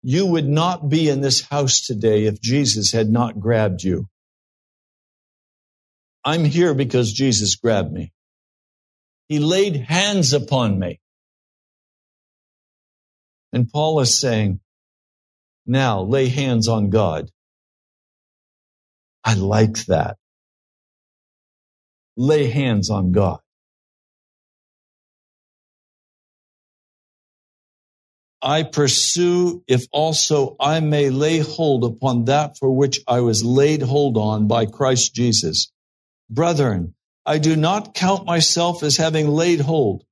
You 0.04 0.28
would 0.28 0.48
not 0.48 0.88
be 0.90 1.10
in 1.10 1.22
this 1.22 1.42
house 1.42 1.82
today 1.82 2.26
if 2.26 2.40
Jesus 2.40 2.92
had 2.92 3.10
not 3.10 3.40
grabbed 3.40 3.84
you. 3.84 4.08
I'm 6.28 6.44
here 6.44 6.74
because 6.74 7.14
Jesus 7.14 7.56
grabbed 7.56 7.90
me. 7.90 8.12
He 9.30 9.40
laid 9.40 9.78
hands 9.78 10.34
upon 10.34 10.78
me. 10.78 11.00
And 13.54 13.72
Paul 13.72 14.02
is 14.02 14.20
saying, 14.20 14.60
now 15.66 16.02
lay 16.02 16.28
hands 16.28 16.68
on 16.68 16.90
God. 16.90 17.32
I 19.24 19.36
like 19.36 19.86
that. 19.86 20.18
Lay 22.18 22.50
hands 22.50 22.90
on 22.90 23.14
God. 23.14 23.40
I 28.42 28.64
pursue 28.64 29.64
if 29.66 29.86
also 29.94 30.58
I 30.60 30.82
may 30.82 31.10
lay 31.10 31.40
hold 31.40 31.86
upon 31.86 32.26
that 32.26 32.58
for 32.58 32.70
which 32.70 33.00
I 33.08 33.22
was 33.22 33.46
laid 33.46 33.82
hold 33.82 34.18
on 34.18 34.50
by 34.50 34.66
Christ 34.66 35.16
Jesus. 35.16 35.72
Brethren, 36.30 36.94
I 37.26 37.38
do 37.40 37.56
not 37.56 37.94
count 37.94 38.26
myself 38.26 38.84
as 38.84 38.98
having 38.98 39.28
laid 39.28 39.60
hold. 39.60 40.04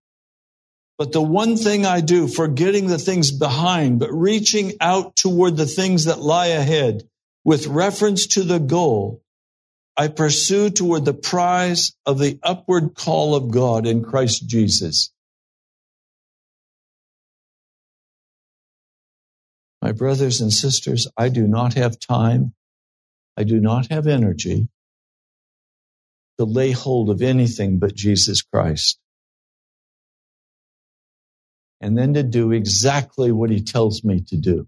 But 0.98 1.12
the 1.12 1.22
one 1.22 1.58
thing 1.58 1.86
I 1.86 2.00
do, 2.00 2.28
forgetting 2.28 2.88
the 2.88 2.98
things 2.98 3.32
behind, 3.32 4.00
but 4.00 4.14
reaching 4.14 4.74
out 4.80 5.16
toward 5.16 5.58
the 5.58 5.66
things 5.66 6.06
that 6.06 6.22
lie 6.22 6.48
ahead, 6.48 7.04
with 7.44 7.68
reference 7.68 8.28
to 8.28 8.44
the 8.44 8.60
goal, 8.60 9.22
I 9.98 10.08
pursue 10.08 10.70
toward 10.70 11.06
the 11.06 11.14
prize 11.14 11.94
of 12.06 12.20
the 12.20 12.40
upward 12.44 12.96
call 12.96 13.36
of 13.36 13.52
God 13.52 13.86
in 13.86 14.04
Christ 14.04 14.48
Jesus. 14.48 15.12
My 19.82 19.92
brothers 19.92 20.42
and 20.42 20.52
sisters, 20.52 21.08
I 21.18 21.30
do 21.30 21.46
not 21.46 21.76
have 21.76 22.00
time. 22.00 22.54
I 23.38 23.44
do 23.44 23.60
not 23.60 23.92
have 23.92 24.08
energy 24.08 24.70
to 26.40 26.46
lay 26.46 26.72
hold 26.72 27.10
of 27.10 27.22
anything 27.22 27.80
but 27.80 27.96
Jesus 27.96 28.42
Christ 28.44 29.00
and 31.82 31.98
then 31.98 32.16
to 32.16 32.24
do 32.24 32.52
exactly 32.52 33.32
what 33.32 33.50
he 33.52 33.62
tells 33.64 34.04
me 34.04 34.22
to 34.30 34.38
do. 34.38 34.68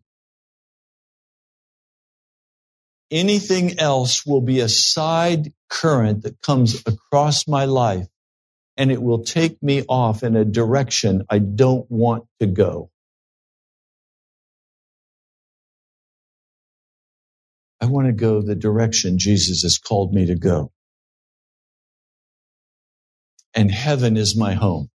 Anything 3.12 3.80
else 3.80 4.26
will 4.26 4.42
be 4.42 4.60
a 4.62 4.70
side 4.70 5.54
current 5.70 6.24
that 6.24 6.42
comes 6.42 6.84
across 6.86 7.48
my 7.48 7.66
life 7.66 8.08
and 8.78 8.92
it 8.92 9.02
will 9.02 9.24
take 9.24 9.62
me 9.64 9.84
off 9.90 10.24
in 10.24 10.36
a 10.36 10.46
direction 10.46 11.26
I 11.30 11.40
don't 11.40 11.90
want 11.92 12.26
to 12.40 12.48
go. 12.48 12.92
I 17.82 17.88
want 17.88 18.08
to 18.08 18.14
go 18.14 18.42
the 18.42 18.56
direction 18.56 19.20
Jesus 19.20 19.64
has 19.64 19.78
called 19.78 20.14
me 20.14 20.28
to 20.28 20.36
go. 20.36 20.72
And 23.58 23.72
heaven 23.72 24.18
is 24.18 24.38
my 24.38 24.54
home. 24.56 24.90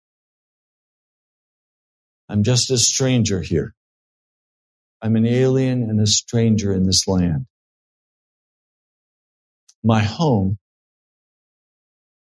I'm 2.28 2.44
just 2.44 2.70
a 2.70 2.78
stranger 2.78 3.42
here. 3.42 3.74
I'm 5.02 5.16
an 5.16 5.26
alien 5.26 5.84
and 5.84 6.00
a 6.00 6.06
stranger 6.06 6.72
in 6.72 6.86
this 6.86 7.08
land. 7.08 7.46
My 9.84 10.02
home 10.02 10.58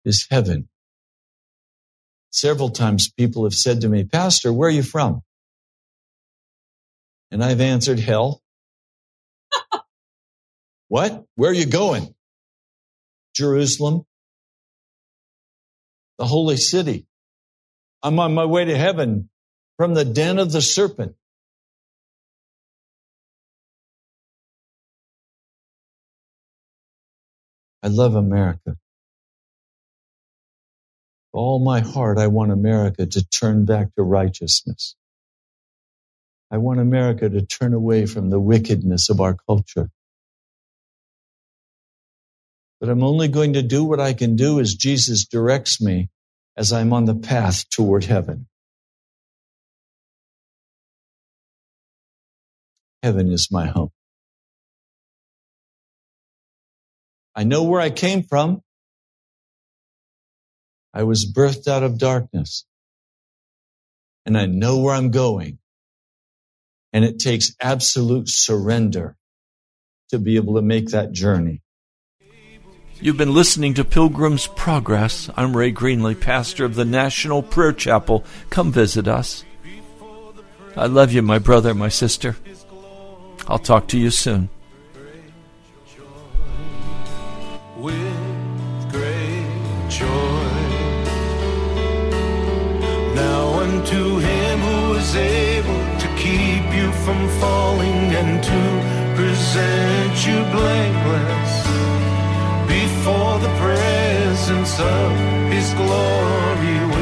is 0.05 0.27
heaven. 0.31 0.69
Several 2.31 2.69
times 2.69 3.11
people 3.11 3.45
have 3.45 3.53
said 3.55 3.81
to 3.81 3.89
me, 3.89 4.05
Pastor, 4.05 4.53
where 4.53 4.69
are 4.69 4.73
you 4.73 4.83
from? 4.83 5.21
And 7.31 7.43
I've 7.43 7.61
answered, 7.61 7.99
hell. 7.99 8.41
what? 10.89 11.25
Where 11.35 11.51
are 11.51 11.55
you 11.55 11.67
going? 11.67 12.15
Jerusalem, 13.35 14.05
the 16.19 16.25
holy 16.27 16.57
city. 16.57 17.07
I'm 18.03 18.19
on 18.19 18.33
my 18.35 18.45
way 18.45 18.65
to 18.65 18.77
heaven 18.77 19.29
from 19.77 19.93
the 19.95 20.05
den 20.05 20.39
of 20.39 20.51
the 20.51 20.61
serpent. 20.61 21.15
I 27.83 27.89
love 27.89 28.15
America. 28.15 28.59
all 31.33 31.59
my 31.59 31.81
heart, 31.81 32.19
I 32.19 32.27
want 32.27 32.51
America 32.51 33.07
to 33.07 33.25
turn 33.29 33.65
back 33.65 33.95
to 33.95 34.03
righteousness. 34.03 34.95
I 36.51 36.57
want 36.59 36.79
America 36.81 37.29
to 37.29 37.43
turn 37.45 37.73
away 37.73 38.05
from 38.07 38.29
the 38.29 38.39
wickedness 38.39 39.09
of 39.09 39.21
our 39.21 39.35
culture. 39.47 39.89
But 42.83 42.89
I'm 42.89 43.05
only 43.05 43.29
going 43.29 43.53
to 43.53 43.61
do 43.61 43.85
what 43.85 44.01
I 44.01 44.11
can 44.11 44.35
do 44.35 44.59
as 44.59 44.75
Jesus 44.75 45.23
directs 45.25 45.79
me 45.79 46.09
as 46.57 46.73
I'm 46.73 46.91
on 46.91 47.05
the 47.05 47.15
path 47.15 47.69
toward 47.69 48.03
heaven. 48.03 48.45
Heaven 53.01 53.31
is 53.31 53.47
my 53.49 53.67
home. 53.67 53.91
I 57.33 57.45
know 57.45 57.63
where 57.63 57.79
I 57.79 57.89
came 57.89 58.23
from. 58.23 58.61
I 60.93 61.03
was 61.03 61.31
birthed 61.31 61.69
out 61.69 61.83
of 61.83 61.97
darkness. 61.97 62.65
And 64.25 64.37
I 64.37 64.45
know 64.45 64.79
where 64.79 64.93
I'm 64.93 65.11
going. 65.11 65.57
And 66.91 67.05
it 67.05 67.19
takes 67.19 67.55
absolute 67.61 68.27
surrender 68.27 69.15
to 70.09 70.19
be 70.19 70.35
able 70.35 70.55
to 70.55 70.61
make 70.61 70.89
that 70.89 71.13
journey. 71.13 71.61
You've 73.03 73.17
been 73.17 73.33
listening 73.33 73.73
to 73.73 73.83
Pilgrim's 73.83 74.47
Progress. 74.47 75.29
I'm 75.35 75.57
Ray 75.57 75.73
Greenley, 75.73 76.17
pastor 76.17 76.63
of 76.63 76.75
the 76.75 76.85
National 76.85 77.43
Prayer 77.43 77.73
Chapel. 77.73 78.23
Come 78.49 78.71
visit 78.71 79.09
us. 79.09 79.43
I 80.77 80.85
love 80.85 81.11
you, 81.11 81.21
my 81.21 81.37
brother, 81.37 81.73
my 81.73 81.89
sister. 81.89 82.37
I'll 83.45 83.59
talk 83.59 83.89
to 83.89 83.99
you 83.99 84.09
soon. 84.09 84.47
with 87.75 88.89
great 88.89 89.89
joy. 89.89 90.07
Now 93.15 93.59
unto 93.59 94.19
him 94.19 94.59
who 94.59 94.93
is 94.93 95.13
able 95.13 95.99
to 95.99 96.07
keep 96.15 96.73
you 96.73 96.89
from 97.03 97.27
falling 97.41 98.15
and 98.15 98.41
to 98.41 99.17
present 99.17 100.25
you 100.25 100.41
blameless 100.53 101.52
for 103.03 103.37
the 103.39 103.49
presence 103.59 104.79
of 104.79 105.51
His 105.51 105.73
glory. 105.73 106.92